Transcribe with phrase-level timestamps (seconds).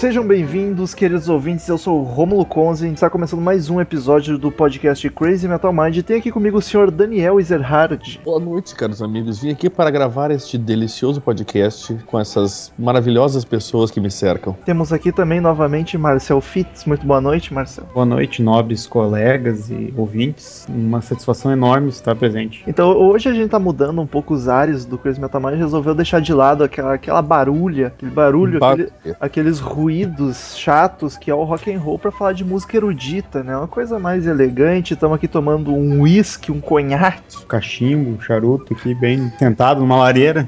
[0.00, 1.68] Sejam bem-vindos, queridos ouvintes.
[1.68, 5.70] Eu sou o Romulo Conze e está começando mais um episódio do podcast Crazy Metal
[5.74, 5.98] Mind.
[5.98, 8.18] E tem aqui comigo o senhor Daniel Ezerhard.
[8.24, 9.42] Boa noite, caros amigos.
[9.42, 14.56] Vim aqui para gravar este delicioso podcast com essas maravilhosas pessoas que me cercam.
[14.64, 16.86] Temos aqui também novamente Marcel Fitz.
[16.86, 17.84] Muito boa noite, Marcel.
[17.92, 20.66] Boa noite, nobres colegas e ouvintes.
[20.70, 22.64] Uma satisfação enorme estar presente.
[22.66, 25.58] Então, hoje a gente está mudando um pouco os ares do Crazy Metal Mind.
[25.58, 31.18] Resolveu deixar de lado aquela, aquela barulha, aquele barulho, Bar aquele, aqueles ruídos ruídos chatos
[31.18, 33.56] que é o rock and roll para falar de música erudita, né?
[33.56, 34.94] Uma coisa mais elegante.
[34.94, 37.44] Estamos aqui tomando um whisky, um conhaque.
[37.48, 40.46] Cachimbo, um charuto aqui bem sentado numa lareira.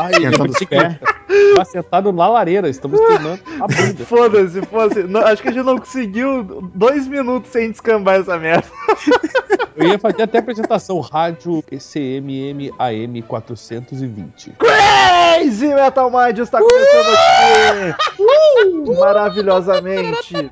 [0.00, 0.96] Ai, Sentando os pés.
[1.54, 4.04] Tá sentado na lareira, estamos queimando a bunda.
[4.04, 5.16] Foda-se, foda-se.
[5.18, 6.42] Acho que a gente não conseguiu
[6.74, 8.66] dois minutos sem descambar essa merda.
[9.76, 14.52] Eu ia fazer até a apresentação rádio ECMM AM 420.
[14.58, 18.22] Crazy Metal Mind está começando aqui!
[18.22, 19.00] Uh!
[19.00, 20.50] Maravilhosamente!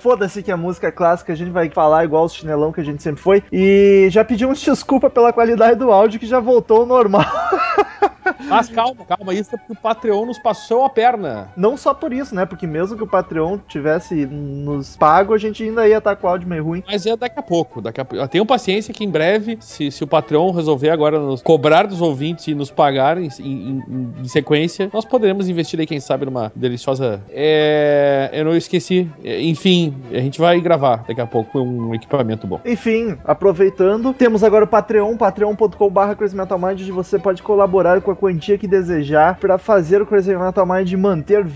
[0.00, 3.02] Foda-se que a música clássica a gente vai falar igual os chinelão que a gente
[3.02, 3.42] sempre foi.
[3.50, 7.24] E já pedimos desculpa pela qualidade do áudio que já voltou ao normal.
[8.44, 11.48] Mas calma, calma, isso é porque o Patreon nos passou a perna.
[11.56, 12.46] Não só por isso, né?
[12.46, 16.30] Porque mesmo que o Patreon tivesse nos pago, a gente ainda ia estar com o
[16.30, 16.82] áudio meio ruim.
[16.86, 18.28] Mas é daqui a pouco, daqui a pouco.
[18.28, 22.46] Tenham paciência que em breve, se, se o Patreon resolver agora nos cobrar dos ouvintes
[22.48, 27.22] e nos pagar em, em, em sequência, nós poderemos investir aí, quem sabe, numa deliciosa.
[27.30, 28.30] É...
[28.32, 29.10] Eu não esqueci.
[29.22, 32.60] Enfim, a gente vai gravar daqui a pouco com um equipamento bom.
[32.64, 38.68] Enfim, aproveitando, temos agora o Patreon, patreon.com.br onde você pode colaborar com a quantia que
[38.68, 41.46] desejar para fazer o Crazy Metal Mind manter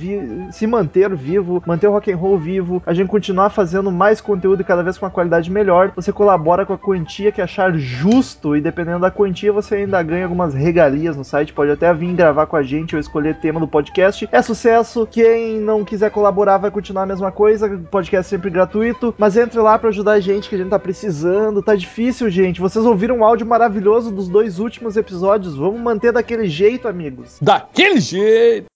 [0.50, 4.64] se manter vivo, manter o rock and roll vivo, a gente continuar fazendo mais conteúdo
[4.64, 5.92] cada vez com uma qualidade melhor.
[5.94, 10.24] Você colabora com a quantia que achar justo e dependendo da quantia você ainda ganha
[10.24, 13.68] algumas regalias no site, pode até vir gravar com a gente ou escolher tema do
[13.68, 14.26] podcast.
[14.32, 15.06] É sucesso.
[15.10, 19.78] Quem não quiser colaborar vai continuar a mesma coisa, podcast sempre gratuito, mas entre lá
[19.78, 21.62] para ajudar a gente que a gente tá precisando.
[21.62, 22.62] Tá difícil, gente.
[22.62, 25.54] Vocês ouviram um áudio maravilhoso dos dois últimos episódios.
[25.54, 27.38] Vamos manter daquele jeito, amigos.
[27.40, 28.66] Daquele jeito!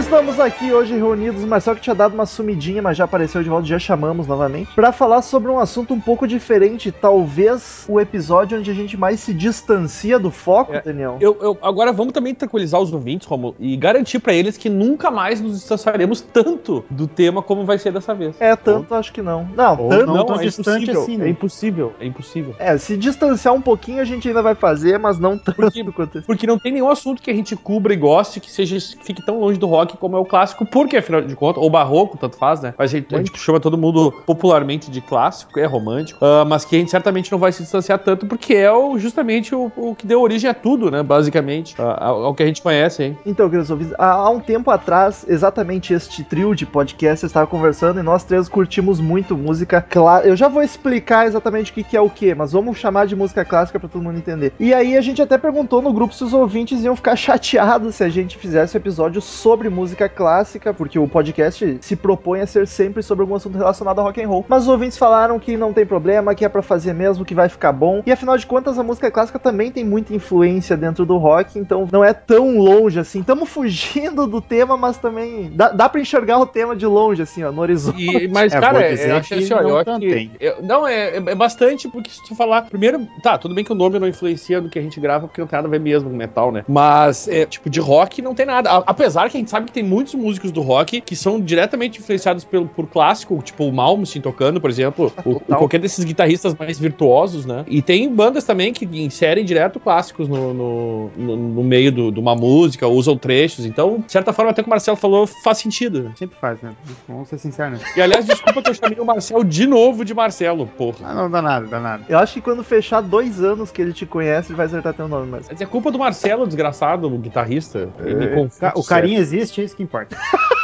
[0.00, 3.66] Estamos aqui hoje reunidos, Marcel que tinha dado uma sumidinha, mas já apareceu de volta,
[3.66, 8.70] já chamamos novamente, para falar sobre um assunto um pouco diferente, talvez o episódio onde
[8.70, 11.16] a gente mais se distancia do foco, É, Daniel.
[11.20, 15.10] Eu, eu- agora vamos também tranquilizar os ouvintes, Romulo, e garantir pra eles que nunca
[15.10, 18.34] mais nos distanciaremos tanto do tema como vai ser dessa vez.
[18.40, 19.48] É, tanto acho que não.
[19.54, 21.28] Não, Ou tanto não tão é distante impossível, assim, É né?
[21.28, 22.54] impossível, é impossível.
[22.58, 26.22] É, se distanciar um pouquinho a gente ainda vai fazer, mas não tanto Porque- quanto.
[26.22, 29.24] Porque não tem nenhum assunto que a gente cubra e goste que seja que fique
[29.24, 32.36] tão longe do rock como é o clássico, porque afinal de contas, ou barroco, tanto
[32.36, 32.74] faz, né?
[32.76, 36.64] Mas a gente, a gente chama todo mundo popularmente de clássico, é romântico, ah, mas
[36.64, 39.94] que a gente certamente não vai se distanciar tanto porque é o, justamente o, o
[39.94, 41.02] que deu origem a tudo, né?
[41.02, 43.18] Basicamente, a- ao, ao que a gente conhece, hein?
[43.26, 48.02] Então, ouvintes, há, há um tempo atrás, exatamente este trio de podcast estava conversando e
[48.02, 50.28] nós três curtimos muito música clássica.
[50.28, 53.16] Eu já vou explicar exatamente o que, que é o que, mas vamos chamar de
[53.16, 54.52] música clássica para todo mundo entender.
[54.58, 58.04] E aí a gente até perguntou no grupo se os ouvintes iam ficar chateados se
[58.04, 62.66] a gente fizesse um episódio sobre música clássica, porque o podcast se propõe a ser
[62.66, 64.44] sempre sobre algum assunto relacionado ao rock and roll.
[64.48, 67.48] Mas os ouvintes falaram que não tem problema, que é para fazer mesmo, que vai
[67.48, 68.02] ficar bom.
[68.06, 71.88] E afinal de contas, a música clássica também tem muita influência dentro do rock, então
[71.90, 73.20] não é tão longe assim.
[73.20, 77.42] Estamos fugindo do tema, mas também dá, dá para enxergar o tema de longe, assim,
[77.42, 78.24] ó, no horizonte.
[78.24, 80.30] E, mas, É, cara, é, eu acho que assim, ó, não eu acho tanto que-
[80.40, 82.62] eu- não, é, é bastante, porque se tu falar.
[82.62, 85.40] Primeiro, tá, tudo bem que o nome não influencia no que a gente grava, porque
[85.40, 86.64] não tem nada a ver mesmo com metal, né?
[86.68, 88.70] Mas, é, tipo, de rock não tem nada.
[88.70, 92.00] A- apesar que a gente sabe que tem muitos músicos do rock que são diretamente
[92.00, 96.54] influenciados pelo, por clássico, tipo o Malmsteen tocando, por exemplo, o, o- qualquer desses guitarristas
[96.54, 97.64] mais virtuosos, né?
[97.68, 102.20] E tem bandas também que inserem direto clássicos no, no, no- no meio do- de
[102.20, 103.64] uma música, usam trechos.
[103.64, 106.02] Então, de certa forma, até que o Marcelo falou faz sentido.
[106.02, 106.12] né?
[106.16, 106.72] Sempre faz, né?
[107.08, 107.84] Vamos ser sinceros, né?
[107.96, 110.98] E aliás, desculpa que eu chamei o Marcel de novo de Marcelo, porra.
[111.04, 112.04] Ah, não dá nada, dá nada.
[112.08, 115.08] Eu acho que quando fechar dois anos que ele te conhece, ele vai acertar teu
[115.08, 115.46] nome, mas.
[115.48, 117.88] Mas é culpa do Marcelo, desgraçado, o guitarrista.
[118.00, 120.16] Ele me confunde O carinho existe, é isso que importa.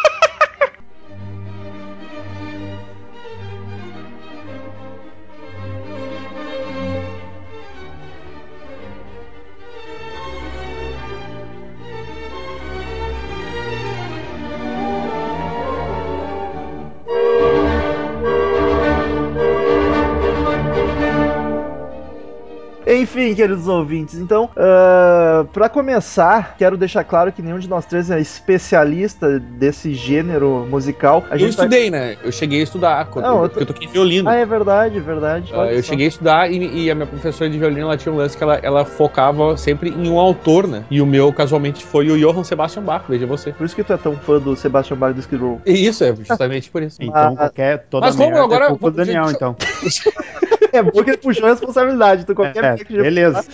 [23.17, 28.11] Enfim, queridos ouvintes, então, ah, pra começar, quero deixar claro que nenhum de nós três
[28.11, 31.25] é especialista desse gênero musical.
[31.31, 32.17] A Eu gente vai- estudei, né?
[32.23, 34.29] Eu cheguei a estudar, quando, Não, eu porque eu toquei violino.
[34.29, 35.51] Ah, é verdade, é verdade.
[35.55, 35.89] Olha eu só.
[35.89, 38.43] cheguei a estudar e, e a minha professora de violino ela tinha um lance que
[38.43, 40.85] ela, ela focava sempre em um autor, né?
[40.91, 43.51] E o meu, casualmente, foi o Johann Sebastian Bach, veja você.
[43.51, 45.59] Por isso que tu é tão fã do Sebastian Bach do Skid Row.
[45.65, 46.99] Isso, é justamente por isso.
[47.01, 47.87] Então, Ah, qualquer.
[47.89, 49.57] Toda mas vamos merda agora- é culpa do Daniel, gente, então.
[50.73, 52.23] É bom que ele puxou a responsabilidade.
[52.23, 53.45] Então qualquer É, beleza.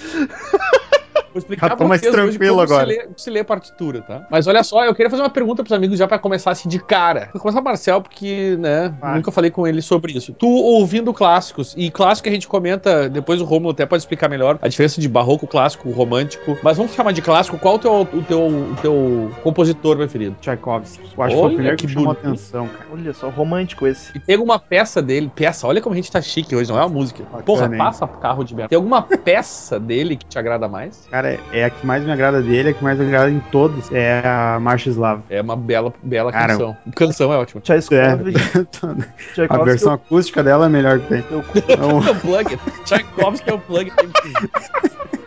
[1.33, 2.87] Vou explicar Já tô pra mais tranquilo como agora.
[2.91, 4.27] Se lê, se lê a partitura, tá?
[4.31, 6.79] Mas olha só, eu queria fazer uma pergunta pros amigos já pra começar assim de
[6.79, 7.31] cara.
[7.33, 9.17] Vou começar com o Marcel, porque, né, Vai.
[9.17, 10.33] nunca falei com ele sobre isso.
[10.35, 14.59] Tu ouvindo clássicos, e clássico a gente comenta, depois o Romulo até pode explicar melhor
[14.61, 16.57] a diferença de barroco, clássico, romântico.
[16.63, 20.37] Mas vamos chamar de clássico, qual o teu, o teu, o teu compositor preferido?
[20.41, 21.03] Tchaikovsky.
[21.17, 22.27] Eu acho que foi Olha, o primeiro que, que chamou bonito.
[22.27, 22.87] atenção, cara.
[22.93, 24.17] Olha só, romântico esse.
[24.17, 26.83] E tem alguma peça dele, peça, olha como a gente tá chique hoje, não é
[26.83, 27.23] uma música.
[27.25, 27.79] Bacana, Porra, hein?
[27.79, 28.69] passa carro de merda.
[28.69, 31.07] Tem alguma peça dele que te agrada mais?
[31.11, 33.31] Cara, é- é a que mais me agrada dele, é a que mais me agrada
[33.31, 33.91] em todos.
[33.93, 35.23] É a Marcha Eslava.
[35.31, 36.77] É uma bela, bela Cara, canção.
[36.95, 37.61] Canção é ótima.
[37.61, 37.97] Tchaikovsky.
[37.97, 41.25] a Tchaikovsky versão acústica dela é a melhor que tem.
[41.31, 42.59] eu- Então, É o plug.
[42.85, 43.93] Tchaikovsky é o plug.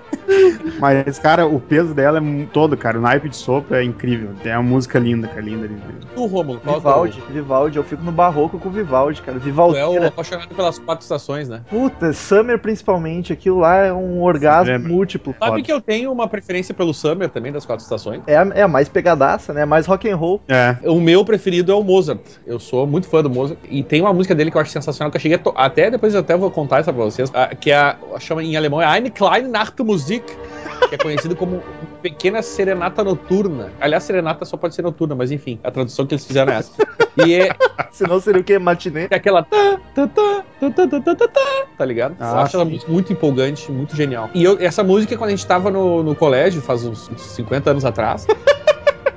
[0.80, 2.98] mas, cara, o peso dela é todo, cara.
[2.98, 4.30] O naipe de sopro é incrível.
[4.44, 5.42] É uma música linda, cara.
[5.42, 5.82] Linda, linda.
[6.14, 9.22] Tu, Romulo, qual que é o- Vivaldi, Vivaldi, eu fico no barroco com o Vivaldi,
[9.22, 9.38] cara.
[9.40, 9.78] Vivaldi.
[9.78, 11.62] é o apaixonado pelas quatro estações, né?
[11.70, 14.90] Puta, Summer principalmente, aquilo lá é um orgasmo Lembra?
[14.90, 15.36] múltiplo.
[15.40, 15.62] Sabe foda.
[15.64, 18.22] que eu tenho uma preferência pelo Summer também, das quatro estações?
[18.28, 19.66] É a, é a mais pegadaça, né?
[19.66, 20.42] Mais rock and roll.
[20.48, 20.78] É.
[20.84, 22.22] O meu preferido é o Mozart.
[22.46, 23.60] Eu sou muito fã do Mozart.
[23.70, 25.54] E tem uma música dele que eu acho sensacional, que eu cheguei a to...
[25.56, 27.32] Até depois eu até vou contar essa pra vocês.
[27.60, 27.96] Que é a...
[28.20, 30.15] chama em alemão é Eine kleine Nachtmusik.
[30.20, 31.62] Que é conhecido como
[32.02, 33.72] Pequena Serenata Noturna.
[33.80, 36.72] Aliás, serenata só pode ser noturna, mas enfim, a tradução que eles fizeram é essa.
[37.26, 37.50] E é,
[37.92, 38.60] Senão seria o quê?
[38.60, 39.08] Matinê?
[39.10, 39.44] é aquela.
[39.44, 41.42] Tá, tá, tá, tá, tá, tá, tá, tá, tá,
[41.78, 42.16] tá ligado?
[42.20, 44.30] eu Ah, acho ela muito, muito empolgante, muito genial.
[44.34, 47.72] E eu- essa música, quando a gente tava no, no colégio, faz uns, uns 50
[47.72, 48.28] anos atrás.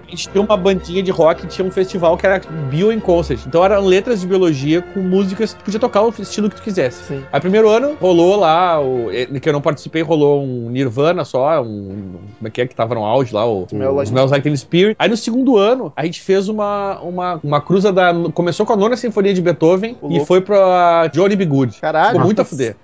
[0.08, 2.40] A gente tinha uma bandinha de rock, tinha um festival que era
[2.70, 3.40] Bio in Concert.
[3.46, 6.62] Então eram letras de biologia com músicas que tu podia tocar o estilo que tu
[6.62, 7.02] quisesse.
[7.04, 7.22] Sim.
[7.30, 11.62] Aí primeiro ano rolou lá, o, eh, que eu não participei, rolou um Nirvana só,
[11.62, 12.14] um.
[12.38, 13.44] Como é que é que tava no auge lá?
[13.46, 14.96] O, Smell o Like- Smells Like Teen Spirit.
[14.98, 18.12] Aí no segundo ano, a gente fez uma, uma, uma cruza da.
[18.32, 20.24] Começou com a nona sinfonia de Beethoven Ô, e louco.
[20.26, 21.44] foi pra Johnny B.
[21.44, 21.80] Good.
[21.80, 22.12] Caralho.
[22.12, 22.76] Ficou muito a fuder.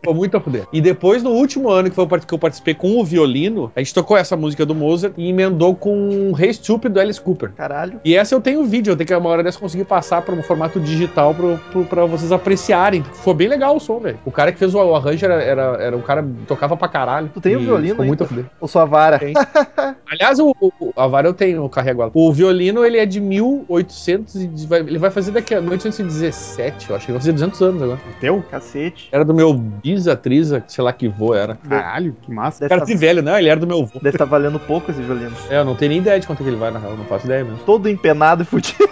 [0.00, 0.66] Ficou muito a fuder.
[0.72, 3.80] E depois, no último ano que, foi, o que eu participei com o violino, a
[3.80, 7.52] gente tocou essa música do Mozart e emendou com Hey Stupid do Alice Cooper.
[7.52, 8.00] Caralho.
[8.04, 10.42] E essa eu tenho vídeo, eu tenho que uma hora dessa conseguir passar para um
[10.42, 13.02] formato digital pro, pro, pra vocês apreciarem.
[13.02, 14.18] Ficou bem legal o som, velho.
[14.24, 16.88] O cara que fez o, o arranjo era, era, era um cara que tocava pra
[16.88, 17.30] caralho.
[17.34, 18.44] Tu tem o violino Ficou muito a fuder.
[18.60, 19.18] Ou sua vara?
[19.18, 19.34] Tem.
[20.10, 22.10] Aliás, o, o, a vara eu tenho, eu carrego ela.
[22.14, 27.06] O violino, ele é de 1800 e ele vai fazer daqui a 1817, eu acho
[27.06, 28.00] que vai fazer 200 anos agora.
[28.20, 28.42] Teu?
[28.50, 29.08] Cacete.
[29.12, 29.52] Era do meu
[29.98, 31.56] bisatriza, sei lá que vô era.
[31.56, 32.60] Caralho, que massa.
[32.60, 33.98] Deve Cara tá, de velho, não, ele era do meu vô.
[34.00, 35.36] deve tá valendo pouco esse violino.
[35.50, 37.26] É, eu não tenho nem ideia de quanto que ele vai, na real, não faço
[37.26, 37.58] ideia mesmo.
[37.66, 38.88] Todo empenado e fudido.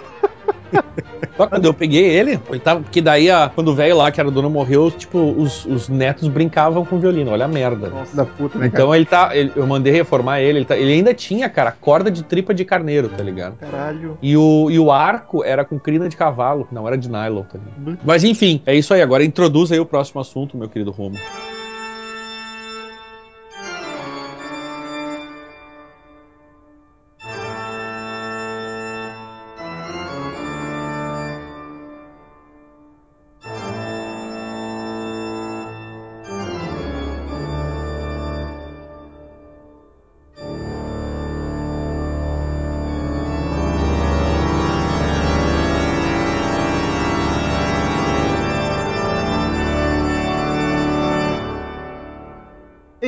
[1.37, 4.31] Só quando eu peguei ele, porque daí, a, quando o velho lá, que era o
[4.31, 7.91] dono, morreu, tipo, os, os netos brincavam com violino, olha a merda.
[8.13, 8.83] Da puta, né, cara?
[8.83, 9.29] Então ele tá.
[9.37, 12.65] ele- eu mandei reformar ele, ele, tá- ele ainda tinha, cara, corda de tripa de
[12.65, 13.55] carneiro, tá ligado?
[13.57, 14.17] Caralho.
[14.21, 17.59] E o, e o arco era com crina de cavalo, não era de nylon, tá
[17.59, 17.99] ligado?
[18.03, 19.01] Mas enfim, é isso aí.
[19.01, 21.17] Agora introduz aí o próximo assunto, meu querido Romo.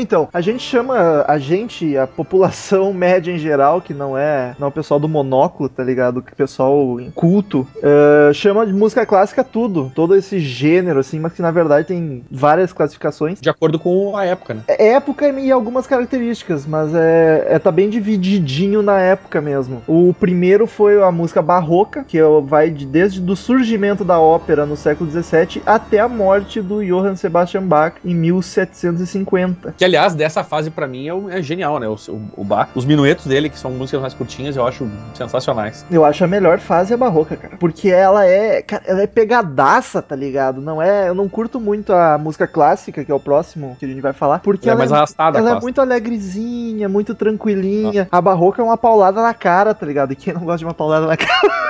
[0.10, 4.66] Então, a gente chama a gente, a população média em geral, que não é, não
[4.66, 6.24] é o pessoal do monóculo, tá ligado?
[6.24, 11.34] Que o pessoal culto, eh, chama de música clássica tudo, todo esse gênero, assim, mas
[11.34, 13.40] que na verdade tem várias classificações.
[13.40, 14.64] De acordo com a época, né?
[14.68, 19.84] É época e algumas características, mas é, é tá bem divididinho na época mesmo.
[19.88, 24.66] O primeiro foi a música barroca, que é- vai de, desde do surgimento da ópera
[24.66, 29.76] no século XVII até a morte do Johann Sebastian Bach em 1750.
[29.78, 31.88] Que, aliás, dessa fase pra mim é, é genial, né?
[31.88, 32.70] O, o, o Bach.
[32.76, 35.86] Os minuetos dele, que são músicas mais curtinhas, eu acho sensacionais.
[35.92, 37.58] Eu acho a melhor fase a barroca, cara.
[37.58, 40.62] Porque ela é, cara, ela é pegadaça, tá ligado?
[40.62, 43.88] Não é, eu não curto muito a música clássica, que é o próximo que a
[43.88, 48.08] gente vai falar, porque Ela é ela mais arrastada, Ela é muito alegrezinha, muito tranquilinha.
[48.12, 50.14] A barroca é uma paulada na cara, tá ligado?
[50.14, 51.30] E quem não gosta de uma paulada na cara?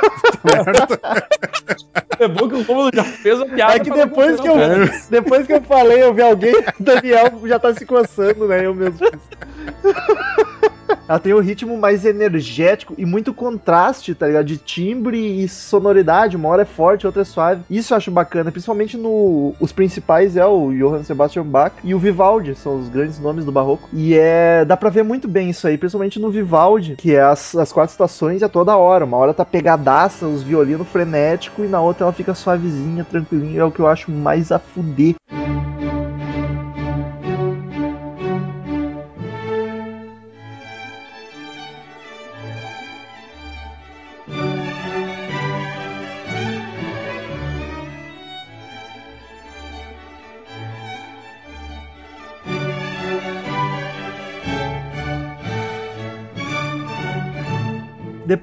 [2.20, 3.76] É bom que o Romulo já fez a piada.
[3.76, 5.02] É que depois que eu, né?
[5.10, 8.66] depois que eu falei, eu vi alguém, o Daniel já tá se coçando, né?
[8.66, 9.00] Eu mesmo.
[11.10, 14.46] Ela tem um ritmo mais energético e muito contraste, tá ligado?
[14.46, 16.38] De timbre e sonoridade.
[16.38, 17.64] Uma hora é forte, outra é suave.
[17.68, 19.56] Isso eu acho bacana, principalmente no.
[19.60, 23.52] Os principais é o Johann Sebastian Bach e o Vivaldi, são os grandes nomes do
[23.52, 23.90] barroco.
[23.92, 24.64] E é.
[24.66, 27.92] dá pra ver muito bem isso aí, principalmente no Vivaldi, que é as, as quatro
[27.92, 29.06] estações a toda hora.
[29.06, 33.62] Uma hora tá pegadaça, os violinos frenético, e na outra ela fica suavezinha, tranquilinha.
[33.62, 35.16] É o que eu acho mais a fuder.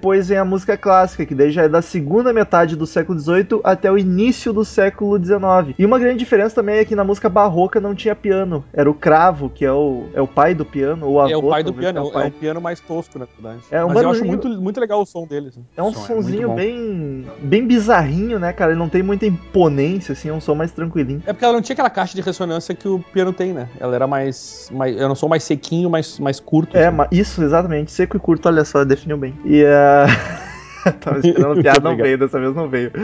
[0.06, 3.60] Depois vem a música clássica, que daí já é da segunda metade do século XVIII
[3.64, 5.75] até o início do século XIX.
[5.76, 8.64] E uma grande diferença também é que na música barroca não tinha piano.
[8.72, 11.30] Era o cravo, que é o, é o pai do piano, ou avô.
[11.32, 12.28] É o pai do piano, é, o pai.
[12.28, 13.64] um piano mais tosco, na verdade.
[13.68, 15.56] É um Mas eu acho muito, muito legal o som deles.
[15.56, 15.64] né?
[15.76, 16.54] É um som é sonzinho bom.
[16.54, 18.70] bem, bem bizarrinho, né, cara?
[18.70, 21.20] Ele não tem muita imponência, assim, é um som mais tranquilinho.
[21.26, 23.68] É porque ela não tinha aquela caixa de ressonância que o piano tem, né?
[23.80, 24.70] Ela era mais.
[24.72, 26.76] mais era um som mais sequinho, mais, mais curto.
[26.76, 27.08] É, assim.
[27.10, 27.90] isso, exatamente.
[27.90, 29.34] Seco e curto, olha só, definiu bem.
[29.44, 29.95] E uh...
[31.00, 32.92] Tava esperando piada, não veio, dessa vez não veio.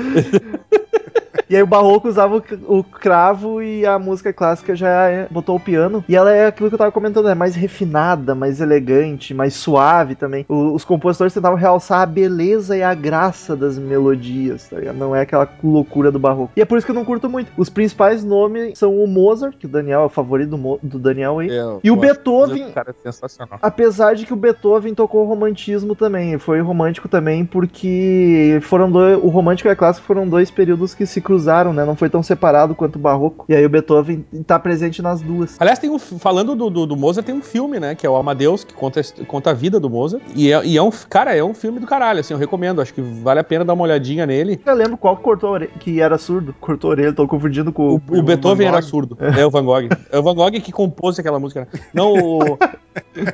[1.49, 2.37] E aí o barroco usava
[2.67, 6.03] o, cravo e a música clássica já botou o piano.
[6.09, 10.15] E ela é aquilo que eu tava comentando, é mais refinada, mais elegante, mais suave
[10.15, 10.47] também.
[10.49, 14.97] O- os compositores tentavam realçar a beleza e a graça das melodias, tá ligado?
[14.97, 16.53] Não é aquela loucura do barroco.
[16.57, 17.51] E é por isso que eu não curto muito.
[17.57, 20.99] Os principais nomes são o Mozart, que o Daniel é o favorito do, Mo- do
[20.99, 21.51] Daniel aí.
[21.51, 23.59] É, E o Beethoven- Cara, é sensacional.
[23.61, 29.19] Apesar de que o Beethoven tocou o romantismo também, foi romântico também porque foram dois,
[29.23, 31.85] o romântico e a clássico foram dois períodos que se cruzaram, né?
[31.85, 33.45] Não foi tão separado quanto o barroco.
[33.49, 35.57] E aí o Beethoven tá presente nas duas.
[35.61, 37.95] Aliás, tem um, falando do, do, do Mozart, tem um filme, né?
[37.95, 40.23] Que é o Amadeus, que conta, conta a vida do Mozart.
[40.35, 40.91] E é, e é um.
[41.09, 42.81] Cara, é um filme do caralho, assim, eu recomendo.
[42.83, 44.61] Acho que vale a pena dar uma olhadinha nele.
[44.67, 46.55] Eu lembro qual que cortou orelha, que era surdo.
[46.61, 49.17] Cortou a orelha, tô confundindo com O, o Beethoven Van era surdo.
[49.21, 49.89] É o Van Gogh.
[50.11, 51.61] É o Van Gogh que compôs aquela música.
[51.73, 51.81] né?
[51.95, 52.59] Não, o,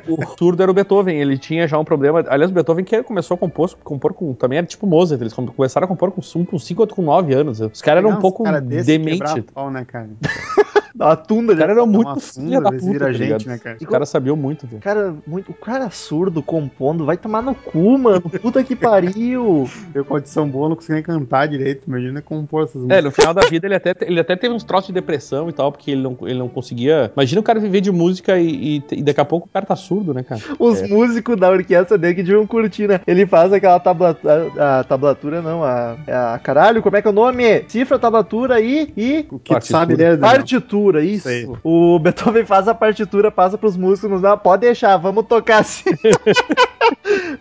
[0.08, 1.16] o surdo era o Beethoven.
[1.20, 2.24] Ele tinha já um problema.
[2.28, 4.32] Aliás, o Beethoven que começou a compor, compor com.
[4.34, 5.20] Também era tipo Mozart.
[5.20, 7.60] Eles come- começaram a compor com 5 com cinco, outro com 9 anos.
[7.78, 8.42] Os caras eram um pouco
[8.84, 9.42] demente.
[9.54, 10.10] Pau, né, cara?
[10.94, 11.62] Uma tunda ali.
[11.62, 13.76] eram Dá muito uma filha da puta, tá gente, né, cara?
[13.80, 14.80] Os caras sabiam muito, velho.
[14.82, 18.20] Cara, muito, o cara surdo compondo, vai tomar no cu, mano.
[18.22, 19.68] Puta que pariu.
[19.94, 21.82] Eu com audição boa, não consegui nem cantar direito.
[21.86, 23.04] Imagina compor essas É, músicas.
[23.04, 25.70] no final da vida ele até, ele até teve uns troços de depressão e tal,
[25.72, 27.10] porque ele não, ele não conseguia.
[27.16, 29.76] Imagina o cara viver de música e, e, e daqui a pouco o cara tá
[29.76, 30.40] surdo, né, cara?
[30.58, 33.00] Os músicos da orquestra dele que deviam curtir, né?
[33.06, 34.48] Ele faz aquela tablatura.
[34.58, 35.96] A, a tablatura, não, a,
[36.34, 36.38] a.
[36.38, 37.64] Caralho, como é que é o nome?
[37.68, 38.92] Cifra, tablatura e.
[38.96, 39.78] e O que tu Partitura.
[39.80, 40.38] sabe dele, Daniel?
[40.78, 41.28] Partitura, isso.
[41.28, 41.48] Sei.
[41.62, 45.90] O Beethoven faz a partitura, passa pros músicos, dá, pode deixar, vamos tocar assim.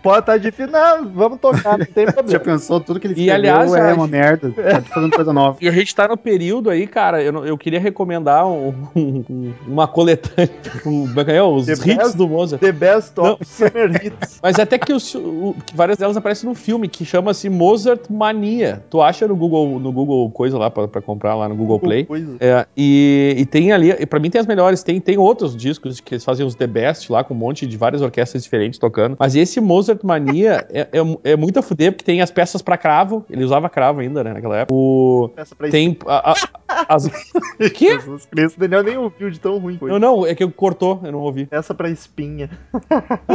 [0.07, 2.39] pode estar difícil, não, vamos tocar, não tem Já problema.
[2.39, 4.51] pensou, tudo que ele E, escreveu aliás, é uma merda.
[4.51, 5.57] Tá fazendo coisa nova.
[5.61, 9.53] E a gente tá no período aí, cara, eu, não- eu queria recomendar um- um-
[9.67, 10.49] uma coletânea,
[10.85, 11.43] um, é é?
[11.43, 12.61] os The hits Best- do Mozart.
[12.61, 14.39] The Best of Summer Hits.
[14.41, 18.83] Mas até que, os- o- que várias delas aparecem no filme, que chama-se Mozart Mania.
[18.89, 22.05] Tu acha no Google, no Google coisa lá pra, pra comprar lá no Google Play.
[22.05, 22.37] Coisa.
[22.39, 25.99] É, e, e tem ali, e pra mim tem as melhores, tem, tem outros discos
[25.99, 29.15] que eles fazem os The Best lá, com um monte de várias orquestras diferentes tocando.
[29.19, 32.77] Mas esse Mozart Mania é, é, é muito a fuder, porque tem as peças pra
[32.77, 34.75] cravo, ele usava cravo ainda, né, naquela época.
[34.75, 36.31] O, Peça pra tem a-
[36.67, 37.07] a- as...
[37.73, 37.91] Quê?
[37.95, 39.73] Jesus Cristo, o Daniel nem ouviu de tão ruim.
[39.73, 39.89] que Foi.
[39.91, 41.45] Não, não, é que cortou, eu não ouvi.
[41.45, 42.49] Peça pra espinha.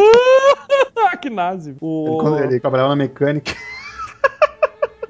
[1.04, 1.71] Ah, que nazi.
[1.71, 2.19] Ele, O...
[2.21, 3.52] quando ele trabalhava na mecânica.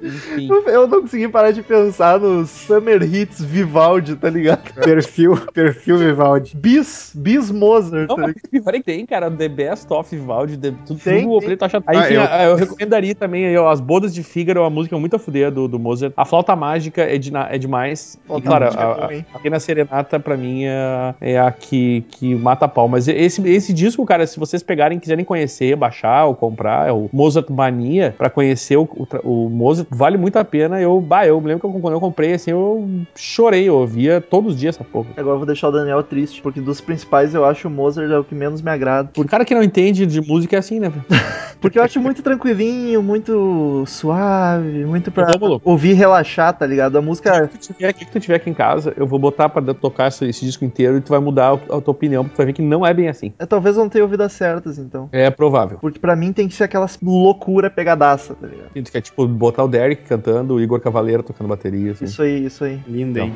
[0.03, 0.49] Enfim.
[0.67, 4.63] Eu não consegui parar de pensar nos Summer Hits Vivaldi, tá ligado?
[4.83, 6.55] Perfil, perfil Vivaldi.
[6.57, 8.49] Bis, Bis Mozart, Não, tá ligado?
[8.49, 11.47] pior é que tem, cara, The Best of Vivaldi, The, tudo, Tem, tudo o tem.
[11.47, 11.83] preto acha.
[11.87, 12.49] Ah, Enfim, eu- eu...
[12.51, 15.51] eu recomendaria também aí, ó, As Bodas de Fígaro, é uma música muito a fuder
[15.51, 16.13] do, do Mozart.
[16.17, 18.19] A Flauta Mágica é, de, é demais.
[18.25, 22.35] Flauta e, claro, a, é a Pequena Serenata, pra mim, é, é a que, que
[22.35, 22.87] mata a pau.
[22.87, 27.09] Mas esse, esse disco, cara, se vocês pegarem, quiserem conhecer, baixar ou comprar, é o
[27.13, 29.07] Mozart Mania, pra conhecer o, o,
[29.45, 30.79] o Mozart, vale muito a pena.
[30.81, 34.19] Eu, bah, eu me lembro que eu- quando eu comprei, assim, eu chorei, eu ouvia
[34.21, 35.07] todos os dias essa porra.
[35.17, 38.17] Agora eu vou deixar o Daniel triste, porque dos principais eu acho o Mozart é
[38.17, 39.09] o que menos me agrada.
[39.13, 40.91] Por cara que não entende de música é assim, né?
[41.61, 45.61] Porque eu acho muito tranquilinho, muito suave, muito pra Rômulo.
[45.63, 46.97] ouvir relaxar, tá ligado?
[46.97, 47.49] A música.
[47.59, 50.45] Tiver aqui que tu tiver aqui em casa, eu vou botar pra tocar esse, esse
[50.45, 52.61] disco inteiro e tu vai mudar a, a tua opinião, porque tu vai ver que
[52.61, 53.31] não é bem assim.
[53.39, 55.07] É, talvez eu não tenha ouvido as certas, então.
[55.13, 55.77] É provável.
[55.79, 58.69] Porque pra mim tem que ser aquelas loucura pegadaça, tá ligado?
[58.75, 62.05] E tu quer, tipo, botar o Derek cantando, o Igor Cavaleiro tocando bateria, assim.
[62.05, 62.79] Isso aí, isso aí.
[62.87, 63.33] Lindo, hein?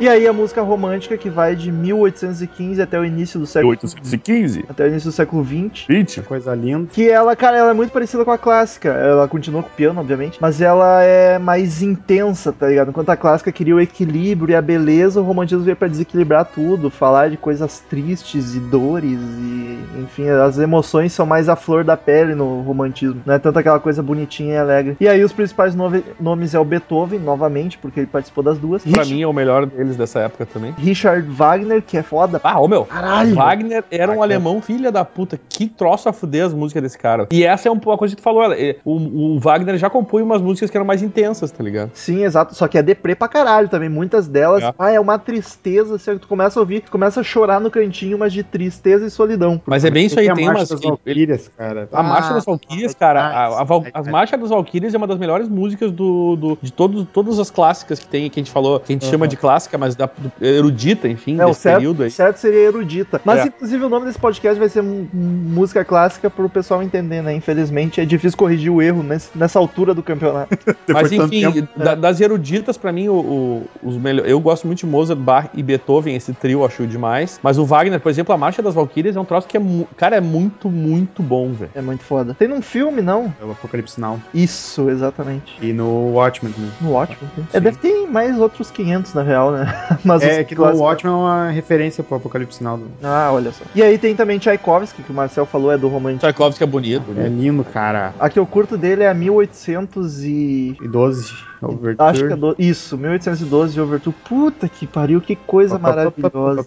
[0.00, 4.64] E aí a música romântica que vai de 1815 até o início do século 815,
[4.68, 5.86] até o início do século 20.
[5.88, 6.22] 20.
[6.22, 6.88] Coisa linda.
[6.92, 8.90] Que ela, cara, ela é muito parecida com a clássica.
[8.90, 12.90] Ela continua com o piano, obviamente, mas ela é mais intensa, tá ligado?
[12.90, 16.90] Enquanto a clássica queria o equilíbrio e a beleza, o romantismo veio pra desequilibrar tudo,
[16.90, 21.96] falar de coisas tristes e dores e, enfim, as emoções são mais a flor da
[21.96, 23.20] pele no romantismo.
[23.26, 24.96] Não é tanto aquela coisa bonitinha e alegre.
[25.00, 25.74] E aí os principais
[26.20, 28.84] nomes é o Beethoven, novamente, porque ele participou das duas.
[28.84, 30.72] Pra Rich- mim é o melhor dessa época também.
[30.78, 32.40] Richard Wagner, que é foda.
[32.42, 32.84] Ah, ô meu.
[32.84, 33.34] Caralho!
[33.34, 35.38] Wagner era um alemão filha da puta.
[35.48, 37.26] Que troço a fuder as músicas desse cara.
[37.30, 38.42] E essa é um- uma coisa que tu falou.
[38.84, 41.90] O, o Wagner já compõe umas músicas que eram mais intensas, tá ligado?
[41.94, 42.54] Sim, exato.
[42.54, 43.88] Só que é deprê pra caralho também.
[43.88, 44.74] Muitas delas, É.
[44.78, 45.96] ah, é uma tristeza.
[45.96, 49.10] Assim, tu começa a ouvir, tu começa a chorar no cantinho, mas de tristeza e
[49.10, 49.60] solidão.
[49.66, 50.82] Mas é bem isso aí, Tem a tem Marcha umas.
[50.82, 51.88] Valquírias, cara.
[51.92, 54.02] A Marcha Ah, das Valquírias, cara, a, a Val- ai.
[54.10, 57.98] Marchas das Valquírias é uma das melhores músicas do, do- de todos, todas as clássicas
[57.98, 59.10] que tem, que a gente falou, que a gente Uhum.
[59.10, 60.08] chama de clássica, mas da,
[60.40, 62.10] erudita, enfim, É, o desse certo, período aí.
[62.10, 63.20] certo seria erudita.
[63.24, 63.44] Mas, É.
[63.46, 67.34] inclusive, o nome desse podcast vai ser música clássica pro pessoal entender, né?
[67.34, 70.48] Infelizmente, é difícil corrigir o erro nesse- nessa altura do campeonato.
[70.88, 74.30] Mas enfim, da- das eruditas, pra mim, o, o- os melhores.
[74.30, 77.38] Eu gosto muito de Mozart, Bach e Beethoven, esse trio eu acho demais.
[77.42, 79.60] Mas o Wagner, por exemplo, a Marcha das Valquírias é um troço que é.
[79.96, 81.70] Cara, é muito, muito bom, velho.
[81.74, 82.34] É muito foda.
[82.38, 83.32] Tem num filme, não?
[83.40, 84.20] É o Apocalipse Now.
[84.34, 85.56] Isso, exatamente.
[85.60, 86.70] E no Watchmen também.
[86.80, 87.30] No Watchmen.
[87.34, 87.46] tem.
[87.52, 89.67] É, deve ter mais outros 500, na real, né?
[90.04, 92.80] Mas É que clássicos- Watchmen é uma referência pro Apocalipse Now.
[93.02, 93.64] Ah, olha só.
[93.74, 96.20] E aí tem também Tchaikovsky, que o Marcel falou, é do romântico.
[96.20, 97.04] Tchaikovsky é bonito.
[97.16, 98.14] É lindo, cara.
[98.18, 100.76] A que eu curto dele é a 1800 e...
[100.80, 101.96] E 12, Overture.
[101.98, 102.54] Acho que é do...
[102.58, 104.14] Isso, 1812 de Overture.
[104.28, 106.66] Puta que pariu, que coisa maravilhosa.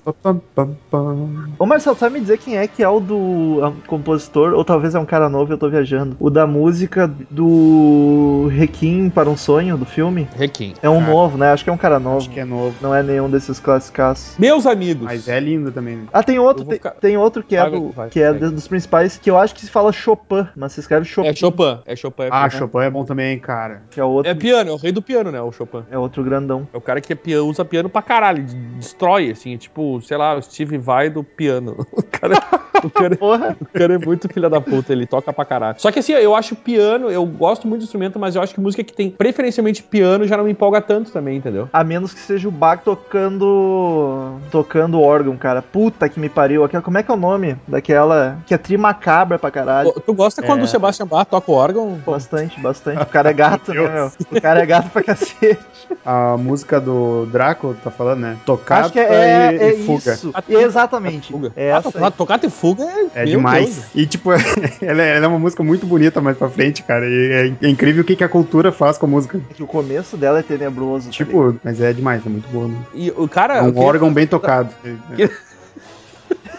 [1.58, 4.54] Ô Marcel, sabe me dizer quem é que é o do ah, compositor?
[4.54, 6.16] Ou talvez é um cara novo, eu tô viajando.
[6.20, 10.28] O da música do Requiem para um Sonho, do filme?
[10.36, 10.74] Requiem.
[10.82, 11.08] É um Ah.
[11.08, 11.52] novo, né?
[11.52, 12.18] Acho que é um cara novo.
[12.18, 12.76] Acho que é novo.
[12.82, 14.38] Não é nenhum desses classicaços.
[14.38, 15.04] Meus amigos.
[15.06, 15.98] Mas é lindo também.
[15.98, 16.04] né?
[16.14, 18.50] Ah, tem outro, tem, ficar- tem outro que é, Vai, do, vai, que é vai.
[18.50, 21.80] dos principais, que eu acho que se fala Chopin, mas se escreve Chopin, É Chopin.
[21.86, 22.24] É Chopin.
[22.32, 23.84] Ah, é, Chopin é bom também, cara.
[23.90, 25.42] que é outro, é piano, é o rei do piano, né?
[25.42, 25.84] O Chopin.
[25.92, 26.68] é outro grandão.
[26.74, 30.18] É o cara que é piano, usa piano pra caralho, de- destrói, assim, tipo, sei
[30.18, 31.86] lá, o Steve Vai do piano.
[32.02, 32.36] O cara,
[32.84, 33.58] o cara, Porra!
[33.60, 35.76] o cara é muito filha da puta, ele toca pra caralho.
[35.80, 38.62] Só que assim, eu acho piano, eu gosto muito do instrumento, mas eu acho que
[38.62, 41.68] música que tem preferencialmente piano já não me empolga tanto também, entendeu?
[41.74, 44.38] A menos que seja o Bach tocando.
[44.52, 45.62] tocando órgão, cara.
[45.62, 46.64] Puta que me pariu.
[46.64, 48.38] Aquela, como é que é o nome daquela.
[48.46, 49.92] que é trimacabra pra caralho?
[50.06, 50.64] Tu gosta quando É.
[50.64, 52.00] o Sebastian Bach toca o órgão?
[52.06, 53.02] Bastante, bastante.
[53.02, 54.12] O cara é gato, né, meu?
[54.32, 55.60] O cara é gato pra cacete.
[56.06, 58.38] A música do Drácula, tá falando, né?
[58.46, 60.14] Tocata Acho que é, e, é e fuga.
[60.14, 60.34] isso.
[60.48, 61.32] Exatamente.
[61.32, 61.52] fuga.
[61.56, 62.12] É ah, essa tocar, aí.
[62.12, 63.76] tocar e fuga é, É demais.
[63.76, 63.88] Deus.
[63.96, 64.32] E, tipo,
[64.82, 67.06] ela é, ela é uma música muito bonita mais pra frente, cara.
[67.06, 69.42] E é, é incrível o que, que a cultura faz com a música.
[69.50, 71.08] É que o começo dela é tenebroso.
[71.08, 71.12] tá?
[71.12, 72.68] Tipo, mas é demais, é muito boa.
[72.68, 72.78] Né?
[72.94, 73.58] E o cara.
[73.58, 74.70] É um órgão bem tocado.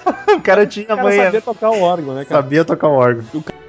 [0.37, 1.25] o cara tinha O cara manha.
[1.25, 2.43] sabia tocar o órgão, né, cara?
[2.43, 3.25] Sabia tocar o órgão.
[3.43, 3.62] Cara,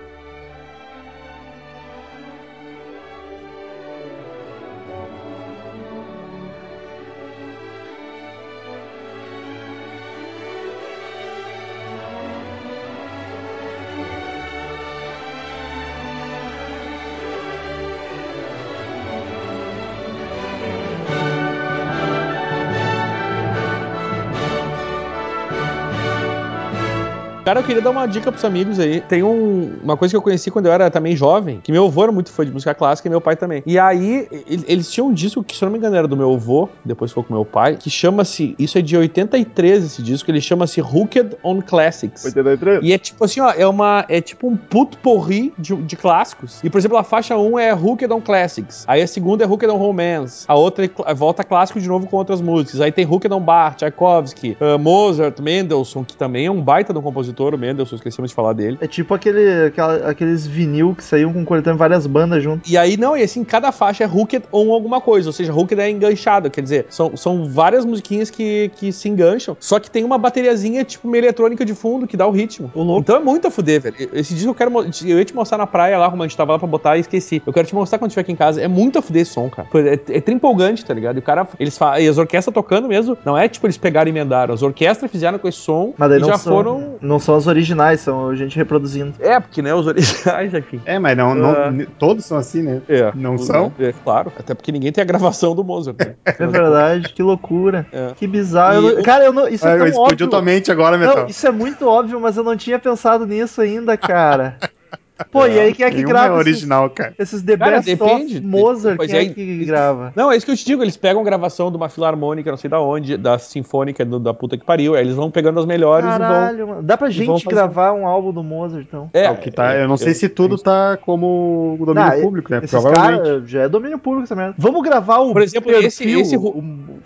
[27.45, 29.01] eu queria dar uma dica pros amigos aí.
[29.01, 32.03] Tem um- uma coisa que eu conheci quando eu era também jovem, que meu avô
[32.03, 33.61] era muito fã de música clássica e meu pai também.
[33.65, 34.27] E aí,
[34.67, 37.11] eles tinham um disco que, se eu não me engano, era do meu avô, depois
[37.11, 41.35] ficou com meu pai, que chama-se, isso é de 83 esse disco, ele chama-se Hooked
[41.43, 42.23] on Classics.
[42.25, 42.79] 83?
[42.83, 44.05] E é tipo assim, ó, é uma.
[44.07, 46.59] É tipo um puto porri de, de clássicos.
[46.63, 48.85] E, por exemplo, a faixa 1 é Hooked on Classics.
[48.87, 50.45] Aí a segunda é Hooked on Romance.
[50.47, 52.79] A outra é volta clássico de novo com outras músicas.
[52.81, 56.99] Aí tem Hooked on Bach, Tchaikovsky, ah, Mozart, Mendelssohn, que também é um baita de
[56.99, 58.77] um compositor, o Mendelssohn, esquecemos de falar dele.
[58.81, 62.69] É tipo aquele, aquela- aqueles vinil que saíam com coletando várias bandas junto.
[62.69, 65.79] E aí, não, e assim, cada faixa é hooked on alguma coisa, ou seja, hooked
[65.81, 70.03] é enganchado, quer dizer, são, são várias musiquinhas que, que se engancham, só que tem
[70.03, 72.71] uma bateriazinha, tipo, meio eletrônica de fundo, que dá o ritmo.
[72.99, 73.95] Então é muito a fuder, velho.
[74.13, 74.71] Esse disco eu quero,
[75.05, 77.01] eu ia te mostrar na praia lá, como a gente tava lá pra botar e
[77.01, 77.41] esqueci.
[77.45, 79.49] Eu quero te mostrar quando estiver aqui em casa, é muito a fuder esse som,
[79.49, 79.67] cara.
[79.75, 81.15] É, é trimpolgante, tá ligado?
[81.17, 84.07] E o cara, eles fa- e as orquestras tocando mesmo, não é tipo eles pegaram
[84.09, 86.95] e emendaram, as orquestras fizeram com esse som e não já são, foram...
[87.01, 89.13] não são as originais, são a gente reproduzindo.
[89.19, 90.81] É, porque, né, os originais, enfim.
[90.85, 92.81] É, mas não, não- n- todos são assim, né?
[92.87, 93.11] É.
[93.15, 93.71] Não são?
[93.79, 94.31] É, claro.
[94.37, 95.97] Até porque ninguém tem a gravação do Mozart.
[95.99, 96.15] né?
[96.25, 97.85] É verdade, que loucura.
[97.91, 98.11] É.
[98.15, 98.89] Que bizarro.
[98.89, 100.27] E Eu Cara, eu não, isso é Ah, tão explodiu óbvio.
[100.29, 101.17] tua mente agora, Metal.
[101.17, 104.57] Não, isso é muito óbvio, mas eu não tinha pensado nisso ainda, cara.
[105.31, 107.13] Pô, e aí quem é que Nenhum grava é esses, original, cara.
[107.19, 108.37] esses The Cara, Best depende.
[108.37, 108.97] of Mozart?
[108.97, 110.11] Pois Quem é é, que grava?
[110.15, 110.81] Não, é isso que eu te digo.
[110.83, 114.57] Eles pegam gravação de uma filarmônica, não sei da onde, da sinfônica do- da puta
[114.57, 114.95] que pariu.
[114.95, 116.83] Aí eles vão pegando as melhores Caralho, mano.
[116.83, 119.09] Dá pra vão gente fazer- gravar um álbum do Mozart, então.
[119.13, 119.21] e vão.
[119.21, 122.21] É, É o que tá, eu não sei se tudo tá como o domínio Não,
[122.21, 122.57] público, né?
[122.57, 123.23] Esses Provavelmente.
[123.23, 124.55] caras já é domínio público essa merda.
[124.57, 126.63] Vamos gravar o Por exemplo, esse- esse o-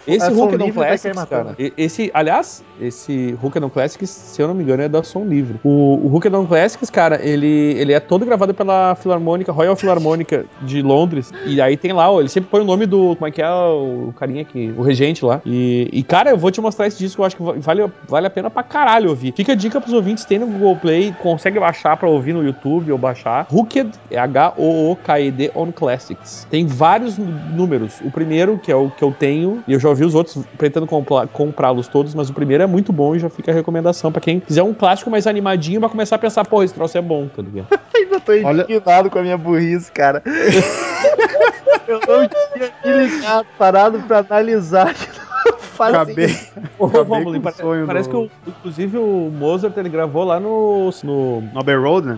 [0.07, 1.55] Esse Livre vai cair Classics, cara.
[1.59, 5.25] e- Esse, aliás, esse Hooked on Classics, se eu não me engano, é da Som
[5.25, 5.59] Livre.
[5.63, 5.69] O,
[6.05, 10.81] o Hooked on Classics, cara, ele, ele é todo gravado pela Filarmônica, Royal Filarmônica de
[10.81, 11.31] Londres.
[11.45, 13.15] E aí tem lá, ó, ele sempre põe o nome do.
[13.15, 14.73] Como é que é o carinha aqui?
[14.77, 15.41] O regente lá.
[15.45, 18.27] E, e, cara, eu vou te mostrar esse disco, eu acho que va- vale, vale
[18.27, 19.33] a pena pra caralho ouvir.
[19.35, 22.91] Fica a dica pros ouvintes, tem no Google Play, consegue baixar pra ouvir no YouTube
[22.91, 23.47] ou baixar.
[23.51, 26.47] Hooked, H-O-O-K-E-D on Classics.
[26.49, 27.99] Tem vários nú- números.
[28.01, 30.87] O primeiro, que é o que eu tenho, e eu já ouvi os outros, pretendo
[30.87, 34.39] comprá-los todos, mas o primeiro é muito bom e já fica a recomendação pra quem
[34.39, 37.41] quiser um clássico mais animadinho, vai começar a pensar, pô, esse troço é bom, tá
[37.41, 37.67] ligado?
[37.95, 40.21] Ainda tô Olha- indignado com a minha burrice, cara.
[41.87, 44.93] eu não tinha me ligado, parado pra analisar.
[45.77, 46.35] Faz Acabei.
[46.79, 49.89] Ô, Acabei Romulo, com o pare- sonho parece do- que, o, inclusive, o Mozart, ele
[49.89, 50.89] gravou lá no...
[51.03, 52.17] no No Abbey Road, né?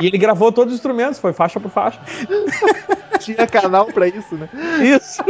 [0.00, 2.00] e ele gravou todos os instrumentos, foi faixa por faixa.
[3.20, 4.48] tinha canal pra isso, né?
[4.82, 5.22] Isso.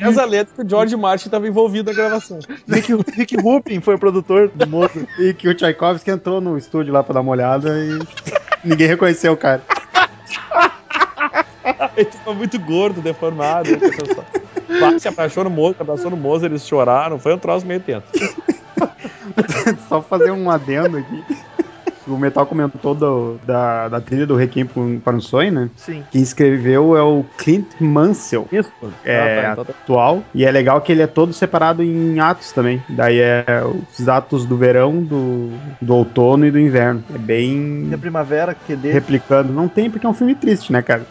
[0.00, 2.38] Essa letra que o George Martin estava envolvido na gravação.
[2.68, 5.06] Rick, Rick Rubin foi o produtor do Mozart.
[5.18, 7.98] E que o Tchaikovsky entrou no estúdio lá pra dar uma olhada e
[8.64, 9.62] ninguém reconheceu o cara.
[11.96, 13.70] Ele tava muito gordo, deformado.
[14.68, 17.18] Lá se abraçou no Mozart, abraçou no Mozart, eles choraram.
[17.18, 18.06] Foi um troço meio tenso.
[19.88, 21.24] Só fazer um adendo aqui.
[22.10, 24.66] O Metal comentou do- da, da trilha do Requiem
[25.02, 25.70] para um Sonho, né?
[25.76, 26.02] Sim.
[26.10, 28.48] Quem escreveu é o Clint Mansell.
[28.50, 28.70] Isso.
[29.04, 29.72] É, Ah, tá, então tá.
[29.82, 30.22] atual.
[30.34, 32.82] E é legal que ele é todo separado em atos também.
[32.88, 33.44] Daí é
[33.98, 37.02] os atos do verão, do, do outono e do inverno.
[37.14, 38.94] É bem E a primavera, que dele.
[38.94, 39.52] replicando.
[39.52, 41.02] Não tem porque é um filme triste, né, cara?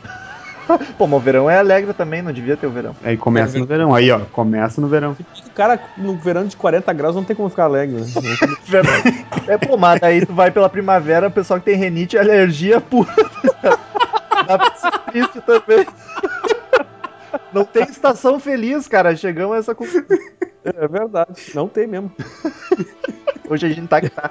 [0.97, 2.95] Pô, mas o verão é alegre também, não devia ter o verão.
[3.03, 3.93] Aí começa no verão.
[3.93, 5.15] Aí, ó, começa no verão.
[5.45, 8.01] O cara, no verão de 40 graus, não tem como ficar alegre.
[8.01, 8.05] Né?
[9.47, 12.79] É, pô, mas daí tu vai pela primavera, o pessoal que tem renite é alergia
[12.79, 13.09] pura.
[14.47, 15.87] Dá pra ser triste também.
[17.51, 19.15] Não tem estação feliz, cara.
[19.15, 20.05] Chegamos a essa conclusão.
[20.63, 21.51] É verdade.
[21.55, 22.11] Não tem mesmo.
[23.49, 24.29] Hoje a gente tá que tá.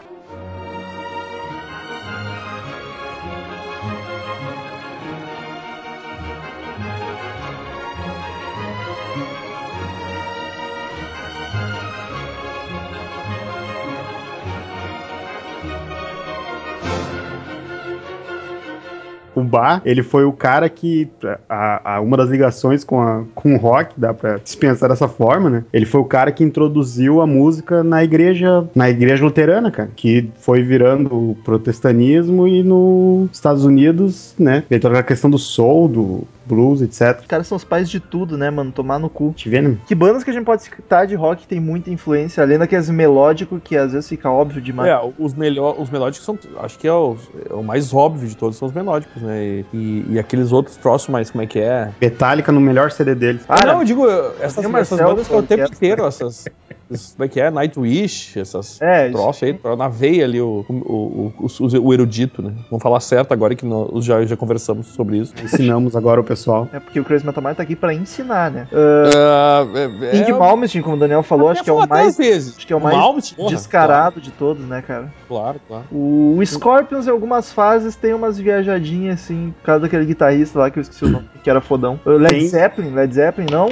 [19.38, 21.08] O Bar, ele foi o cara que.
[21.48, 25.48] A, a- uma das ligações com, a, com o rock, dá pra dispensar dessa forma,
[25.50, 25.64] né?
[25.72, 28.64] Ele foi o cara que introduziu a música na igreja.
[28.74, 29.90] Na igreja luterana, cara.
[29.94, 34.62] Que foi virando o protestanismo e nos Estados Unidos, né?
[34.80, 37.20] Toda a questão do soul, do blues, etc.
[37.20, 38.72] Os caras são os pais de tudo, né, mano?
[38.72, 39.32] Tomar no cu.
[39.36, 39.78] Te vendo?
[39.86, 43.60] Que bandas que a gente pode citar de rock tem muita influência, além daqueles melódicos
[43.62, 44.88] que às vezes fica óbvio demais.
[44.90, 46.38] É, os, melhor, os melódicos são.
[46.60, 47.16] Acho que é o,
[47.50, 49.44] é o mais óbvio de todos, são os melódicos, né?
[49.44, 51.90] E, e- e aqueles outros troços mais, como é que é?
[52.00, 53.42] Metallica no melhor CD deles.
[53.48, 54.06] Ah, não, eu digo,
[54.40, 56.46] essas, essas Marcel bandas que é o tempo inteiro, essas.
[56.90, 57.50] Isso, Como é que é?
[57.50, 62.42] Nightwish, essas É, troços aí, pra- na veia ali o, o, o, o- o erudito,
[62.42, 62.52] né?
[62.70, 65.34] Vamos falar certo agora que nós já, já conversamos sobre isso.
[65.42, 66.68] Ensinamos agora o pessoal.
[66.72, 68.66] É porque o Crazy Metal Mind tá aqui pra ensinar, né?
[68.72, 69.66] Ah, Ah,
[70.06, 72.56] é, King Malmsteen, como o Daniel falou, acho que é o mais vezes.
[72.56, 75.12] acho que é o mais Malmsteen, descarado de todos, né, cara?
[75.26, 75.84] Claro, claro.
[75.92, 80.70] O, o Scorpions, em algumas fases, tem umas viajadinhas, assim, por causa daquele guitarrista lá
[80.70, 81.98] que eu esqueci o nome, que era fodão.
[82.06, 82.46] Led.
[82.48, 83.68] Zeppelin, Led Zeppelin, não?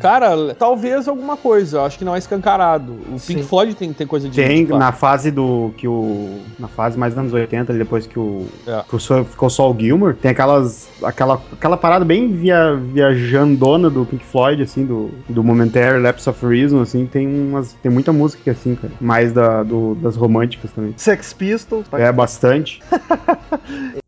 [0.00, 2.55] Cara, talvez alguma coisa, acho que não é escancarado.
[2.64, 3.42] O Pink Sim.
[3.42, 4.34] Floyd tem, tem coisa de.
[4.36, 5.72] Tem na fase do.
[5.76, 6.40] que o.
[6.58, 8.46] Na fase mais dos anos 80, ali depois que o.
[8.66, 8.82] É.
[8.88, 10.88] Que o só- ficou só o Gilmour, tem aquelas.
[11.02, 16.46] aquela, aquela parada bem via, viajandona do Pink Floyd, assim, do, do Momentary Lapse of
[16.46, 17.72] Reason, assim, tem umas.
[17.82, 18.92] Tem muita música que é assim, cara.
[19.00, 20.94] Mais da, do- das românticas também.
[20.96, 21.86] Sex Pistols.
[21.92, 22.80] É bastante.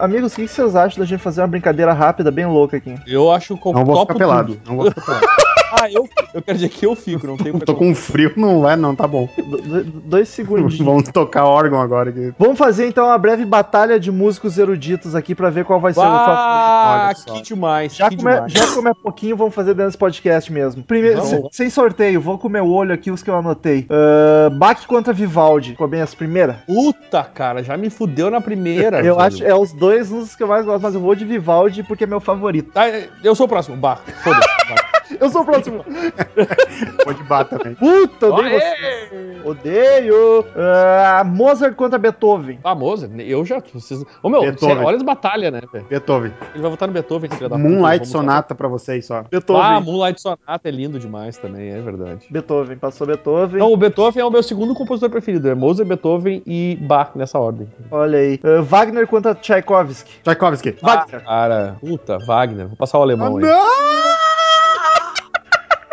[0.00, 2.94] Amigos, o que vocês acham da gente fazer uma brincadeira rápida, bem louca aqui?
[3.06, 4.58] Eu acho que eu Não vou ficar pelado.
[4.66, 5.26] Não vou ficar pelado.
[5.72, 8.76] Ah, eu, eu quero dizer que eu fico, não tenho Tô com frio, não vai,
[8.76, 9.28] não, tá bom.
[9.36, 10.78] Do- do- dois segundinhos.
[10.84, 12.32] Vamos tocar órgão agora aqui.
[12.38, 16.00] Vamos fazer então uma breve batalha de músicos eruditos aqui pra ver qual vai ser
[16.00, 16.30] o favorito.
[16.36, 17.94] Ah, que demais.
[17.94, 18.52] Já que é, demais.
[18.52, 20.82] já como é pouquinho, vamos fazer dentro desse podcast mesmo.
[20.82, 23.86] Primeiro, se- sem sorteio, vou com o meu olho aqui os que eu anotei.
[23.90, 25.70] Uh, Bach contra Vivaldi.
[25.70, 26.56] Ficou bem as primeiras?
[26.66, 28.98] Puta, cara, já me fudeu na primeira.
[28.98, 29.20] Eu velho.
[29.20, 32.04] acho é os dois uns que eu mais gosto, mas eu vou de Vivaldi porque
[32.04, 32.72] é meu favorito.
[32.72, 32.84] Tá,
[33.22, 33.76] eu sou o próximo.
[33.76, 34.48] Bah, foda-se.
[35.18, 35.84] Eu sou o próximo.
[37.04, 37.74] Pode bater também.
[37.74, 39.40] Puta, odeio você.
[39.44, 40.44] Odeio.
[40.56, 42.58] Ah, Mozart contra Beethoven.
[42.62, 43.60] Ah, Mozart, eu já.
[43.72, 44.04] Vocês...
[44.22, 44.76] Ô, meu, Beethoven.
[44.76, 45.60] cê- olha as batalhas, né?
[45.88, 46.32] Beethoven.
[46.54, 49.22] Ele vai votar no Beethoven, filho da puta, Moonlight vamos Sonata pra vocês só.
[49.30, 49.62] Beethoven.
[49.62, 52.26] Ah, Moonlight Sonata é lindo demais também, é verdade.
[52.30, 53.56] Beethoven, passou Beethoven.
[53.56, 55.48] Então, o Beethoven é o meu segundo compositor preferido.
[55.48, 57.68] É Mozart, Beethoven e Bach, nessa ordem.
[57.90, 58.38] Olha aí.
[58.44, 60.20] Ah, Wagner contra Tchaikovsky.
[60.22, 60.76] Tchaikovsky.
[60.82, 61.24] Wagner.
[61.24, 62.68] Cara, puta, Wagner.
[62.68, 63.44] Vou passar o alemão aí.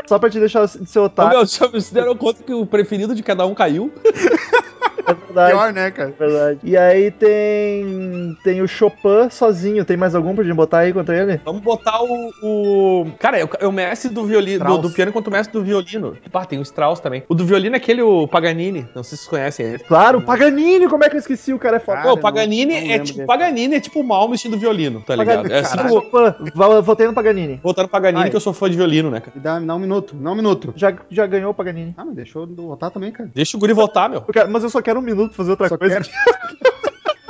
[0.08, 1.38] Só pra te deixar de ser Ô, otário.
[1.38, 3.92] meu, vocês se deram conta que o preferido de cada um caiu?
[5.10, 5.52] É verdade.
[5.54, 6.14] Pior, né, cara?
[6.20, 6.60] Verdade.
[6.64, 8.38] E aí tem.
[8.44, 9.86] Tem o Chopin sozinho.
[9.86, 11.40] Tem mais algum pra gente botar aí contra ele?
[11.46, 12.30] Vamos botar o.
[12.44, 13.08] o...
[13.18, 15.64] Cara, é o, é o mestre do violino, do, do piano quanto o mestre do
[15.64, 16.18] violino.
[16.30, 17.24] Pá, tem o Strauss também.
[17.30, 18.86] O do violino é aquele, o Paganini.
[18.94, 19.80] Não sei se vocês conhecem ele.
[19.80, 21.54] Claro, Paganini, como é que eu esqueci?
[21.54, 22.00] O cara é foda.
[22.00, 23.18] Cara, Pô, o não- Paganini não é lembro tipo.
[23.20, 23.28] desse.
[23.28, 25.44] Paganini é tipo o Malmsteen do violino, tá ligado?
[25.44, 25.94] Paganini, É assim, Caralho.
[25.94, 26.82] Chopin.
[26.84, 27.60] Votei no Paganini.
[27.64, 28.30] voltando no Paganini, Ai.
[28.30, 29.32] que eu sou fã de violino, né, cara?
[29.34, 30.74] Me dá, me dá um minuto, me dá um minuto.
[30.76, 31.94] Já, já ganhou o Paganini.
[31.98, 33.30] Ah, mas deixou eu votar também, cara.
[33.34, 34.20] Deixa o Guri votar, meu.
[34.28, 36.02] Eu quero- mas eu só quero um minuto pra fazer outra Só coisa.
[36.02, 36.10] quero.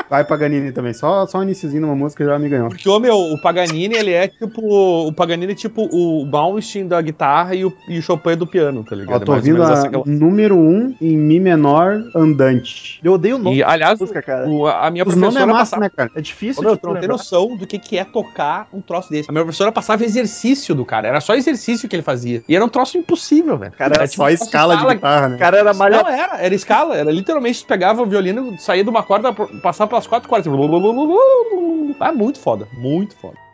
[0.09, 0.93] Vai Paganini também.
[0.93, 2.69] Só, só um iniciozinho numa música já me ganhou.
[2.69, 4.61] Porque, ô, meu, o Paganini, ele é tipo.
[5.07, 8.83] O Paganini é tipo o Malmsteen da guitarra e o, e o Chopin do piano,
[8.83, 9.21] tá ligado?
[9.21, 10.03] Ó, tô É ouvindo a relação.
[10.05, 12.99] número 1 um em Mi menor andante.
[13.03, 14.47] Eu odeio o nome E, aliás, música, cara.
[14.47, 16.11] o- a minha Os nomes é professora massa, passava né, cara?
[16.15, 19.09] É difícil Ô, meu, tu não tem noção do que, que é tocar um troço
[19.09, 19.29] desse.
[19.29, 21.07] A minha professora passava exercício do cara.
[21.07, 22.43] Era só exercício que ele fazia.
[22.47, 23.71] E era um troço impossível, velho.
[23.73, 25.35] Cara, era Era tipo Só escala de guitarra, né?
[25.35, 26.01] O cara era malha...
[26.03, 26.95] Não, era, era escala.
[26.95, 30.47] Era literalmente, tu pegava o violino, saía de uma corda, passava pelas quatro cordas.
[31.99, 32.67] Ah, muito foda.
[32.73, 33.46] Muito foda.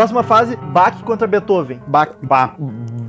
[0.00, 1.78] Próxima fase, Bach contra Beethoven.
[1.86, 2.56] Ba, ba.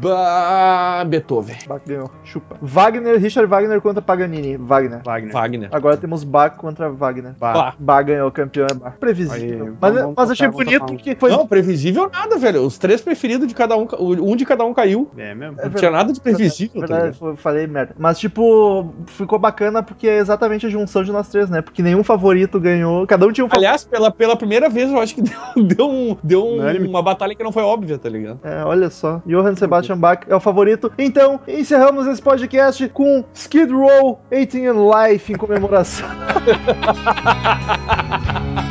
[0.01, 1.55] Bah, Beethoven.
[1.67, 2.09] Bach ganhou.
[2.23, 2.55] Chupa.
[2.61, 4.57] Wagner, Richard Wagner contra Paganini.
[4.57, 5.01] Wagner.
[5.05, 5.31] Wagner.
[5.33, 5.69] Wagner.
[5.71, 7.33] Agora temos Bach contra Wagner.
[7.39, 7.53] Ba.
[7.53, 7.73] Bah.
[7.79, 8.93] Bach ganhou, campeão é Bach.
[8.99, 9.65] Previsível.
[9.65, 10.97] Aí, mas vamos- mas vamos achei bonito tocar um.
[10.97, 11.31] que foi.
[11.31, 12.61] Não, previsível nada, velho.
[12.63, 15.09] Os três preferidos de cada um, um de cada um caiu.
[15.17, 15.59] É mesmo?
[15.59, 17.29] É Não tinha nada de previsível, tá Verdade, ligado?
[17.31, 17.95] eu falei merda.
[17.97, 21.61] Mas, tipo, ficou bacana porque é exatamente a junção de nós três, né?
[21.61, 23.05] Porque nenhum favorito ganhou.
[23.07, 23.65] Cada um tinha um favorito.
[23.67, 25.21] Aliás, pela, pela primeira vez, eu acho que
[25.55, 28.39] deu, deu, um, deu um- uma batalha que não foi óbvia, tá ligado?
[28.43, 29.21] É, olha só.
[29.25, 30.91] Johann Sebastian Bach é o favorito.
[30.97, 36.07] Então, encerramos esse podcast com Skid Row 18 in Life em comemoração.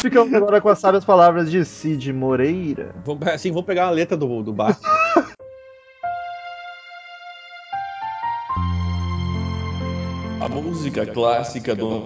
[0.00, 2.94] Ficamos agora com as sábias palavras de Cid Moreira.
[3.04, 4.78] Vou, assim, vou pegar a letra do, do bar.
[10.40, 12.04] A música clássica do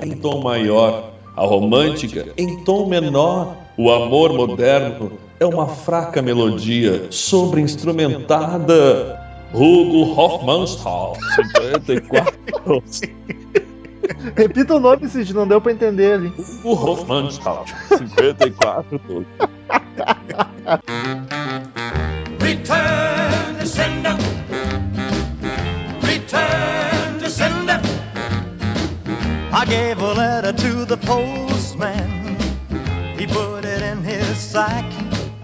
[0.00, 3.56] em tom maior, a romântica em tom menor.
[3.76, 9.20] O amor moderno é uma fraca melodia sobre-instrumentada.
[9.52, 12.82] Hugo Hofmannsthal, 54.
[14.36, 16.32] Repita o nome, Cid, não deu pra entender ali.
[16.62, 17.64] Hugo Hofmannsthal,
[18.16, 19.00] 54.
[22.40, 24.16] Return to sender.
[26.02, 27.80] Return to sender.
[29.52, 32.36] I gave a letter to the postman.
[33.16, 33.53] He put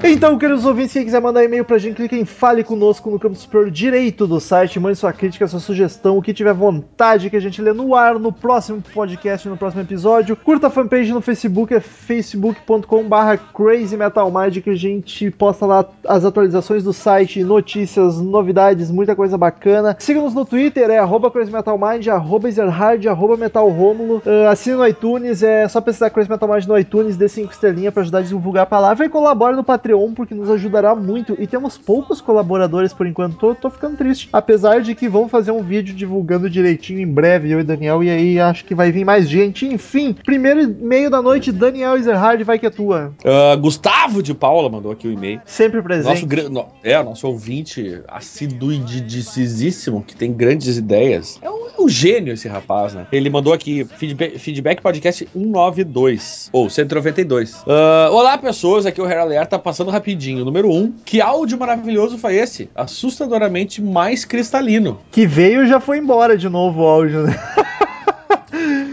[0.02, 3.36] Então, queridos ouvintes, quem quiser mandar e-mail pra gente, clique em Fale Conosco no campo
[3.36, 7.40] superior direito do site, mande sua crítica, sua sugestão, o que tiver vontade que a
[7.40, 10.34] gente lê no ar no próximo podcast, no próximo episódio.
[10.34, 15.66] Curta a fanpage no Facebook, é facebook.com barra Crazy Metal Mind, que a gente posta
[15.66, 19.94] lá as atualizações do site, notícias, novidades, muita coisa bacana.
[19.98, 24.22] Siga-nos no Twitter, é arroba Crazy Metal Mind, arroba Ezerhard, arroba Metal Rômulo.
[24.24, 27.92] Uh, assine no iTunes, é só pesquisar Crazy Metal Mind no iTunes, dê 5 estrelinhas
[27.92, 31.36] pra ajudar a divulgar a palavra e colabore no Patreon, porque nos ajudará muito.
[31.38, 34.28] E temos poucos colaboradores por enquanto, tô, tô ficando triste.
[34.32, 38.10] Apesar de que vão fazer um vídeo divulgando direitinho em breve, eu e Daniel, e
[38.10, 39.66] aí acho que vai vir mais gente.
[39.66, 43.12] Enfim, primeiro e-mail da noite, Daniel Ezerhard, vai que é tua.
[43.24, 45.40] Ah, Gustavo de Paula mandou aqui o e-mail.
[45.44, 46.24] Sempre presente.
[46.26, 51.38] Nosso, no- é, nosso ouvinte assíduo e didicíssimo, que tem grandes ideias.
[51.42, 53.06] É um, é um gênio esse rapaz, né?
[53.12, 57.62] Ele mandou aqui, feedback, feedback podcast 192, ou 192.
[57.66, 60.44] Ah, Olá, pessoas, aqui é o Heralear tá passando rapidinho.
[60.44, 62.68] Número 1, que áudio maravilhoso foi esse?
[62.74, 64.98] Assustadoramente mais cristalino.
[65.10, 67.38] Que veio e já foi embora de novo o áudio, né?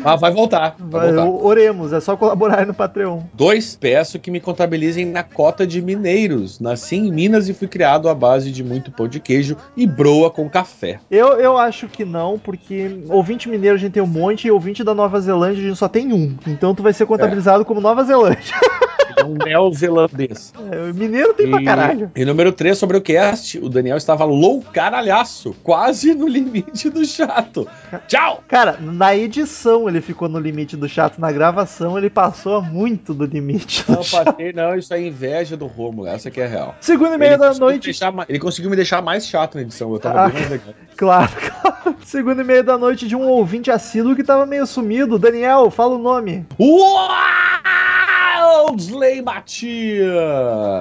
[0.04, 0.76] Ah, vai voltar.
[0.80, 1.46] Vai Vai, voltar.
[1.46, 3.22] oremos, é só colaborar no Patreon.
[3.34, 6.62] Dois, peço que me contabilizem na cota de mineiros.
[6.62, 10.32] Nasci em Minas e fui criado à base de muito pão de queijo e broa
[10.32, 11.00] com café.
[11.12, 14.82] Eu, eu acho que não, porque ouvinte mineiro a gente tem um monte e ouvinte
[14.84, 16.38] da Nova Zelândia a gente só tem um.
[16.48, 18.56] Então tu vai ser contabilizado como Nova Zelândia.
[19.18, 20.54] É um neozelandês.
[20.72, 22.12] É, mineiro tem pra caralho.
[22.16, 27.68] E número 3 sobre o cast, o Daniel estava loucaralhaço, quase no limite do chato.
[28.08, 28.44] Tchau!
[28.48, 33.26] Cara, na edição ele ficou no limite do chato, na gravação ele passou muito do
[33.26, 33.84] limite.
[33.86, 34.26] do Não, chato.
[34.26, 36.76] passei, não, isso é inveja do Romulo, essa que é real.
[36.80, 40.00] Segundo e meia da noite, deixar ele conseguiu me deixar mais chato na edição, eu
[40.00, 40.30] tava Ah.
[40.30, 40.74] bem mais legal.
[40.96, 41.87] claro, claro.
[42.08, 45.20] Segundo e meia da noite de um ouvinte assíduo que tava meio sumido.
[45.20, 46.46] Daniel, fala o nome.
[48.68, 50.08] Wildsley Matias!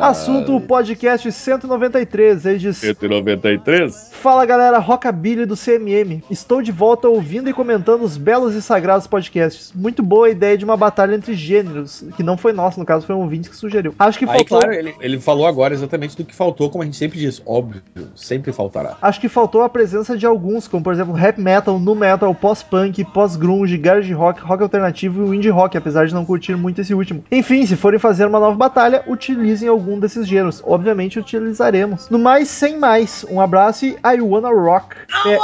[0.03, 2.47] Assunto podcast 193.
[2.47, 4.11] Ele diz: 193?
[4.13, 6.23] Fala galera, Rockabilly do CMM.
[6.31, 9.73] Estou de volta ouvindo e comentando os belos e sagrados podcasts.
[9.75, 13.07] Muito boa a ideia de uma batalha entre gêneros, que não foi nosso, no caso
[13.07, 13.95] foi um ouvinte que sugeriu.
[13.99, 14.59] Acho que Aí, faltou.
[14.59, 17.41] claro, ele, ele falou agora exatamente do que faltou, como a gente sempre diz.
[17.47, 17.83] Óbvio,
[18.15, 18.97] sempre faltará.
[19.01, 23.05] Acho que faltou a presença de alguns, como por exemplo rap metal, nu metal, pós-punk,
[23.07, 26.95] pós-grunge, garage rock, rock alternativo e o indie rock, apesar de não curtir muito esse
[26.95, 27.25] último.
[27.31, 30.63] Enfim, se forem fazer uma nova batalha, utilizem algum desses gêneros.
[30.65, 32.09] Obviamente utilizaremos.
[32.11, 34.95] No mais, sem mais, um abraço e I wanna rock.
[35.23, 35.39] P-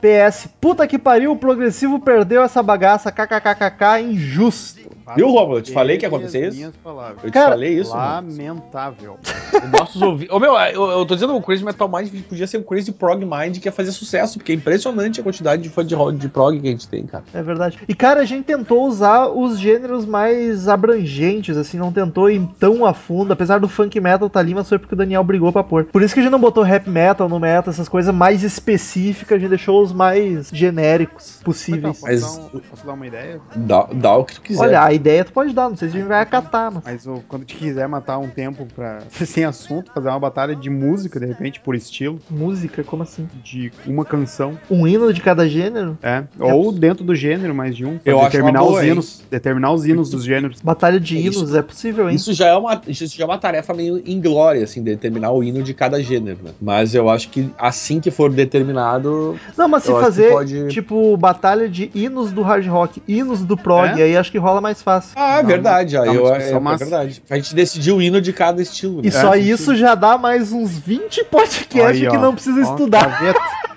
[0.00, 4.88] PS, puta que pariu, o progressivo perdeu essa bagaça, kkkk, injusto.
[5.16, 5.58] Viu, Romulo?
[5.58, 6.72] Eu te falei que ia acontecer isso?
[6.84, 7.24] palavras.
[7.24, 7.94] Eu te Cara, falei isso.
[7.94, 9.16] Lamentável.
[9.64, 10.34] Os nossos ouvintes.
[10.34, 13.24] Ô, meu, eu, eu tô dizendo o Crazy Metal Mind podia ser o Crazy Prog
[13.24, 16.58] Mind que ia fazer sucesso, porque é impressionante a quantidade de fã de, de prog
[16.60, 17.24] que a gente tem, cara.
[17.34, 17.78] É verdade.
[17.88, 22.84] E cara, a gente tentou usar os gêneros mais abrangentes, assim, não tentou ir tão
[22.86, 25.62] a fundo, apesar do funk metal tá ali, mas foi porque o Daniel brigou pra
[25.64, 25.84] pôr.
[25.84, 29.36] Por isso que a gente não botou rap metal no metal, essas coisas mais específicas,
[29.36, 32.00] a gente deixou os mais genéricos Então, possíveis.
[32.00, 33.40] posso, Mas- dar um- posso dar uma ideia?
[33.56, 34.60] Dá, dá o que tu quiser.
[34.62, 36.84] Olha, a ideia tu pode dar, não sei se a gente vai acatar, mas.
[36.84, 41.18] Mas quando te quiser matar um tempo pra sem assunto, fazer uma batalha de música,
[41.20, 43.28] de repente, por estilo, Música, como assim?
[43.42, 45.96] de uma canção, Um hino de cada gênero?
[46.02, 46.24] é.
[46.40, 47.98] Ou dentro do gênero, mais de um.
[47.98, 48.92] pra Eu acho determinar uma boa, os hein?
[48.92, 49.22] hinos.
[49.30, 50.60] Determinar os hinos dos gêneros.
[50.60, 52.16] Batalha de Isso- hinos, é possível, hein?
[52.16, 55.62] Isso já é, uma, isso já é uma tarefa meio inglória, assim, determinar o hino
[55.62, 56.50] de cada gênero, né?
[56.60, 59.38] Mas eu acho que assim que for determinado.
[59.56, 63.56] Não, mas se acho fazer, pode- tipo, batalha de hinos do hard rock, hinos do
[63.56, 64.04] prog, É?
[64.04, 65.12] aí acho que rola mais fácil.
[65.16, 65.96] Ah, é verdade.
[65.96, 67.22] uma- Aí eu, é, é verdade.
[67.30, 69.00] A gente decidiu o hino de cada estilo.
[69.02, 69.10] E Né?
[69.10, 72.20] só É, isso já dá mais uns 20 podcasts Aí, que ó.
[72.20, 73.08] não precisa Ó, estudar.
[73.08, 73.38] Gaveta.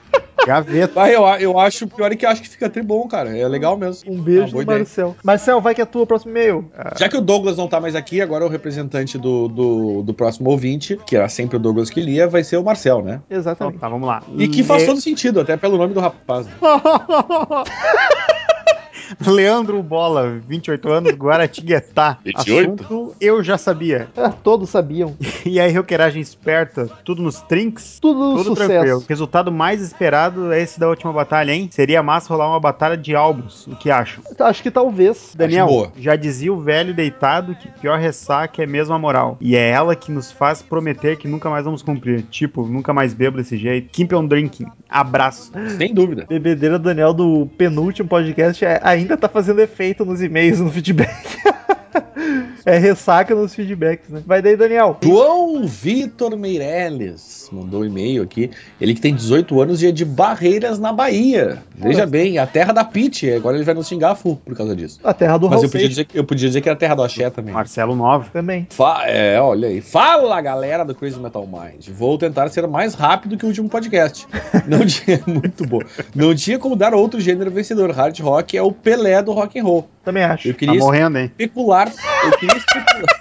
[0.45, 1.03] Gaveta.
[1.03, 3.37] Ah, eu, eu acho, pior é que eu acho que fica até bom, cara.
[3.37, 4.11] É legal mesmo.
[4.11, 4.79] Um Ah, beijo ideia.
[4.79, 5.15] Marcel.
[5.23, 6.71] Marcel, vai que é tua, próximo e-mail.
[6.97, 10.49] Já que o Douglas não tá mais aqui, agora o representante do, do, do próximo
[10.49, 13.21] ouvinte, que era sempre o Douglas que lia, vai ser o Marcel, né?
[13.27, 13.77] Então, Exatamente.
[13.77, 14.23] tá, vamos lá.
[14.35, 16.47] E que faz todo sentido, até pelo nome do rapaz.
[16.47, 16.53] né?
[19.25, 22.17] Leandro Bola, 28 anos, Guaratinguetá.
[22.23, 22.83] 28?
[22.83, 24.07] Assunto eu já sabia.
[24.15, 25.15] Ah, todos sabiam.
[25.43, 27.97] E aí, roqueiragem esperta, tudo nos trinks?
[27.99, 28.69] Tudo, Tudo sucesso.
[28.69, 29.03] tranquilo.
[29.09, 31.67] Resultado mais esperado é esse da última batalha, hein?
[31.71, 33.65] Seria massa rolar uma batalha de álbuns.
[33.65, 34.23] O que acham?
[34.39, 35.33] Acho que talvez.
[35.35, 35.91] Daniel, boa.
[35.97, 39.35] já dizia o velho deitado que pior ressaca é mesmo a moral.
[39.41, 42.21] E é ela que nos faz prometer que nunca mais vamos cumprir.
[42.29, 43.89] Tipo, nunca mais bebo desse jeito.
[43.91, 44.67] Keep on drinking.
[44.87, 45.51] Abraço.
[45.77, 46.25] Sem dúvida.
[46.29, 51.37] Bebedeira Daniel do penúltimo podcast é- ainda tá fazendo efeito nos e-mails, no feedback.
[52.65, 54.21] é ressaca nos feedbacks, né?
[54.25, 54.97] Vai daí, Daniel.
[55.03, 58.49] João Vitor Meirelles mandou um e-mail aqui.
[58.79, 61.61] Ele que tem 18 anos e é de Barreiras, na Bahia.
[61.75, 63.29] Veja bem, a terra da Pit.
[63.31, 64.99] Agora ele vai nos xingar full por causa disso.
[65.03, 66.95] A terra do Mas Raul eu podia, dizer, eu podia dizer que era a terra
[66.95, 67.53] do Axé também.
[67.53, 68.29] Marcelo 9.
[68.31, 68.67] também.
[68.69, 69.81] Fa- é, olha aí.
[69.81, 71.89] Fala, galera do Crazy Metal Mind.
[71.89, 74.25] Vou tentar ser mais rápido que o último podcast.
[74.67, 75.79] Não tinha muito bom.
[76.15, 77.91] Não tinha como dar outro gênero vencedor.
[77.91, 79.89] Hard rock é o Pelé do rock and roll.
[80.03, 80.47] Também acho.
[80.47, 81.25] Eu Tá queria morrendo, hein?
[81.25, 81.91] especular.
[82.25, 83.20] Eu queria especular.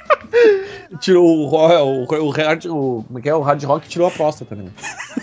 [1.01, 3.35] Tirou o, ro- o, o, hard, o, como é que é?
[3.35, 4.65] o hard rock tirou a próstata, né?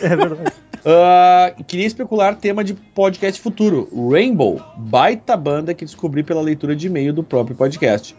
[0.01, 0.51] É verdade.
[0.89, 3.89] Ah, queria especular tema de podcast futuro.
[4.09, 8.15] Rainbow, baita banda que descobri pela leitura de e-mail do próprio podcast.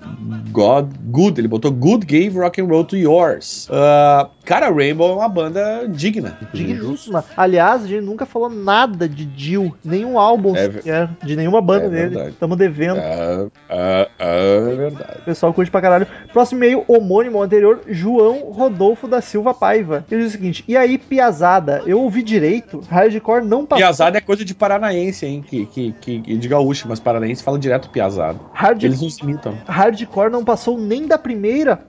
[0.50, 3.68] God, good, ele botou Good Gave Rock and Roll to Yours.
[3.70, 6.36] Ah, cara, Rainbow é uma banda digna.
[6.52, 7.24] Digníssima.
[7.38, 11.86] Aliás, a gente nunca falou nada de Jill, nenhum álbum É sequer, de nenhuma banda
[11.86, 12.30] É dele.
[12.30, 12.98] Estamos devendo.
[13.00, 15.18] Ah, ah, é verdade.
[15.20, 16.06] O pessoal curte pra caralho.
[16.34, 20.04] Próximo e-mail, homônimo ao anterior, João Rodolfo da Silva Paiva.
[20.10, 22.80] Ele diz o seguinte: E aí, piazada, eu ouvi direito?
[22.88, 23.82] Hardcore não passou.
[23.82, 25.44] Piazada é coisa de paranaense, hein?
[25.46, 28.38] Que, que, que, de gaúcho, mas paranaense fala direto piazada.
[28.52, 28.82] Hard...
[28.82, 29.56] Eles nos imitam.
[29.66, 31.80] Hardcore não passou nem da primeira?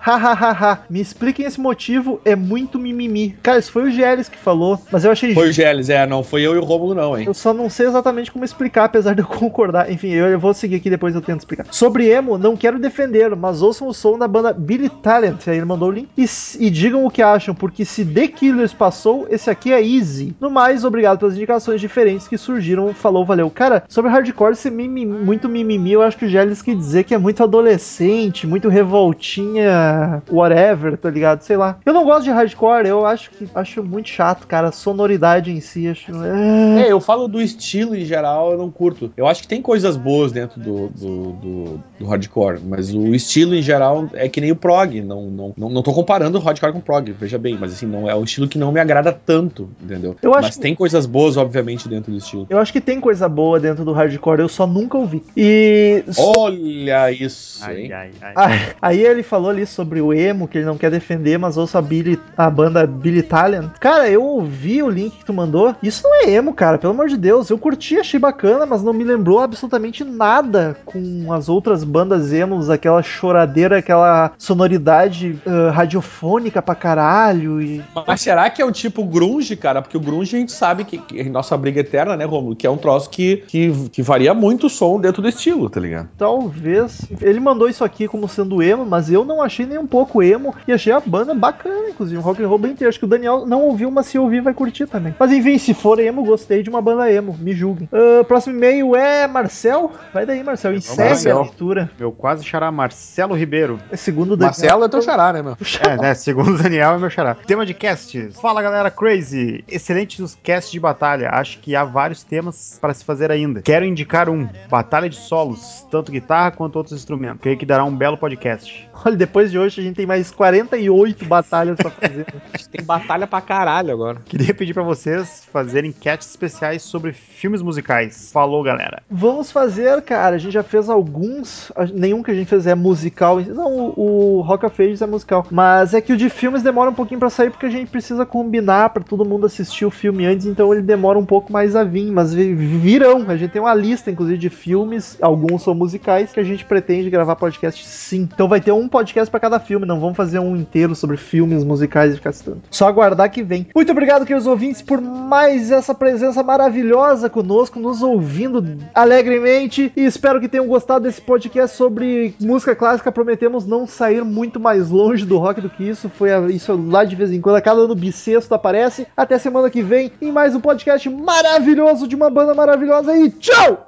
[0.00, 0.80] Hahaha.
[0.88, 3.36] Me expliquem esse motivo, é muito mimimi.
[3.42, 6.22] Cara, isso foi o Gélis que falou, mas eu achei Foi o Geles, é, não
[6.22, 7.26] foi eu e o Rômulo, não, hein?
[7.26, 9.90] Eu só não sei exatamente como explicar, apesar de eu concordar.
[9.90, 11.66] Enfim, eu, eu vou seguir aqui depois eu tento explicar.
[11.70, 15.46] Sobre emo, não quero defender, mas ouçam o som da banda Billy Talent.
[15.46, 16.08] Aí ele mandou o link.
[16.16, 16.26] E,
[16.58, 20.34] e digam o que acham, porque se The Killers passou, esse aqui é easy.
[20.40, 22.92] No mais, obrigado pelas indicações diferentes que surgiram.
[22.94, 23.50] Falou, valeu.
[23.50, 27.14] Cara, sobre hardcore, ser mimi, muito mimimi, eu acho que o Gélis quer dizer que
[27.14, 29.87] é muito adolescente, muito revoltinha,
[30.30, 31.42] whatever, tá ligado?
[31.42, 31.78] Sei lá.
[31.84, 34.68] Eu não gosto de hardcore, eu acho que acho muito chato, cara.
[34.68, 36.12] A sonoridade em si, acho.
[36.24, 36.86] É...
[36.86, 39.12] É, eu falo do estilo em geral, eu não curto.
[39.16, 43.54] Eu acho que tem coisas boas dentro do, do, do, do hardcore, mas o estilo
[43.54, 45.00] em geral é que nem o prog.
[45.02, 47.86] Não, não, não, não tô comparando o hardcore com o prog, veja bem, mas assim,
[47.86, 50.16] não é um estilo que não me agrada tanto, entendeu?
[50.22, 52.46] Eu acho mas que- tem coisas boas, obviamente, dentro do estilo.
[52.48, 55.22] Eu acho que tem coisa boa dentro do hardcore, eu só nunca ouvi.
[55.36, 56.04] E.
[56.16, 57.92] Olha isso, Ai, hein?
[57.92, 58.32] ai, ai.
[58.34, 61.78] Ah, aí ele falou ali sobre o emo, que ele não quer defender, mas ouça
[61.78, 63.70] a, Billy, a banda Billy Talent.
[63.78, 65.72] Cara, eu ouvi o link que tu mandou.
[65.80, 67.48] Isso não é emo, cara, pelo amor de Deus.
[67.48, 72.68] Eu curti, achei bacana, mas não me lembrou absolutamente nada com as outras bandas emos,
[72.68, 77.62] aquela choradeira, aquela sonoridade ah, radiofônica pra caralho.
[77.62, 77.80] E...
[78.04, 79.80] Mas será que é o tipo grunge, cara?
[79.80, 82.56] Porque o grunge a gente sabe que, que é nossa briga eterna, né, Romulo?
[82.56, 85.78] Que é um troço que, que, que varia muito o som dentro do estilo, tá
[85.78, 86.08] ligado?
[86.18, 87.02] Talvez.
[87.20, 90.54] Ele mandou isso aqui como sendo emo, mas eu não achei nem um pouco emo
[90.66, 92.88] e achei a banda bacana, inclusive, um rock and roll bem inteiro.
[92.88, 95.14] Acho que o Daniel não ouviu, mas se ouvir vai curtir também.
[95.18, 97.88] Mas enfim, se for emo, gostei de uma banda emo, me julguem.
[97.92, 99.92] Ah, próximo e-mail é Marcel.
[100.12, 101.38] Vai daí, Marcel, encerre Marcel.
[101.38, 101.90] a leitura.
[101.98, 103.78] Meu quase xará Marcelo Ribeiro.
[103.90, 104.48] É segundo o Daniel.
[104.48, 105.56] Marcelo é teu xará, né, meu?
[105.88, 106.14] É, né?
[106.14, 107.34] Segundo o Daniel, é meu xará.
[107.34, 108.38] Tema de casts.
[108.40, 109.64] Fala, galera crazy.
[109.68, 111.30] Excelentes os casts de batalha.
[111.30, 113.62] Acho que há vários temas para se fazer ainda.
[113.62, 114.48] Quero indicar um.
[114.68, 115.86] Batalha de solos.
[115.90, 117.40] Tanto guitarra quanto outros instrumentos.
[117.40, 118.88] Creio que dará um belo podcast.
[119.04, 122.26] Olha, depois de hoje a gente tem mais 48 batalhas pra fazer.
[122.70, 124.18] Tem batalha pra caralho agora.
[124.26, 128.30] Queria pedir para vocês fazerem casts especiais sobre filmes musicais.
[128.30, 129.02] Falou, galera.
[129.10, 130.36] Vamos fazer, cara.
[130.36, 131.72] A gente já fez alguns.
[131.94, 133.40] Nenhum que a gente fez é musical.
[133.40, 135.46] Não, o, o Rock of Ages é musical.
[135.50, 138.26] Mas é que o de filmes demora um pouquinho pra sair porque a gente precisa
[138.26, 140.44] combinar pra todo mundo assistir o filme antes.
[140.44, 142.10] Então ele demora um pouco mais a vir.
[142.12, 143.24] Mas vi- virão.
[143.28, 145.16] A gente tem uma lista, inclusive, de filmes.
[145.22, 148.28] Alguns são musicais que a gente pretende gravar podcast sim.
[148.30, 149.86] Então vai ter um podcast pra cada filme.
[149.86, 152.62] Não vamos fazer um inteiro sobre filmes musicais e ficar citando.
[152.70, 153.68] Só aguardar que vem.
[153.74, 159.92] Muito obrigado, queridos ouvintes, por mais essa presença maravilhosa conosco, nos ouvindo alegremente.
[159.96, 163.12] E espero que tenham gostado desse podcast sobre música clássica.
[163.12, 166.08] Prometemos não sair muito mais longe do rock do que isso.
[166.08, 167.56] Foi isso lá de vez em quando.
[167.56, 169.06] A cada ano bissexto aparece.
[169.16, 173.16] Até semana que vem em mais um podcast maravilhoso de uma banda maravilhosa.
[173.16, 173.87] E tchau!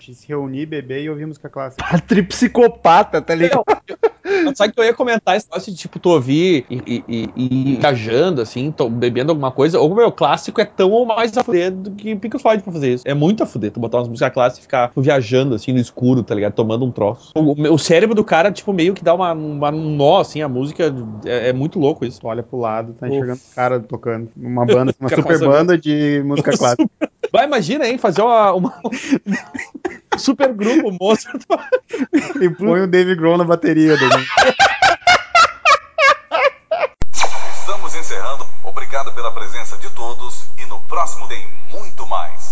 [0.00, 1.84] A gente se reunir, beber e ouvir música clássica.
[1.94, 3.62] A tripsicopata, tá ligado?
[4.54, 8.40] Sabe que eu ia comentar esse negócio de, tipo, tu ouvir e, e, e, viajando,
[8.40, 11.72] assim, tô bebendo alguma coisa, ou o meu clássico é tão ou mais a fuder
[11.72, 13.04] do que Pink Floyd pra fazer isso.
[13.06, 16.22] É muito a fuder, tu botar umas músicas clássicas e ficar viajando, assim, no escuro,
[16.22, 16.52] tá ligado?
[16.52, 17.32] Tomando um troço.
[17.34, 20.48] O, o cérebro do cara, tipo, meio que dá uma, uma, um nó, assim, a
[20.48, 20.92] música
[21.24, 22.20] é, é muito louco isso.
[22.20, 24.28] Tu olha pro lado, tá enxergando os caras tocando.
[24.36, 26.88] Uma banda, uma Cara, super banda de música clássica.
[27.32, 28.90] Vai, imagina, hein, fazer uma, uma- um
[30.20, 31.42] super grupo, Mozart.
[32.40, 33.96] E põe o Dave Grohl na bateria.
[33.96, 34.26] Dele.
[37.60, 38.46] Estamos encerrando.
[38.62, 42.50] Obrigado pela presença de todos e no próximo tem muito mais.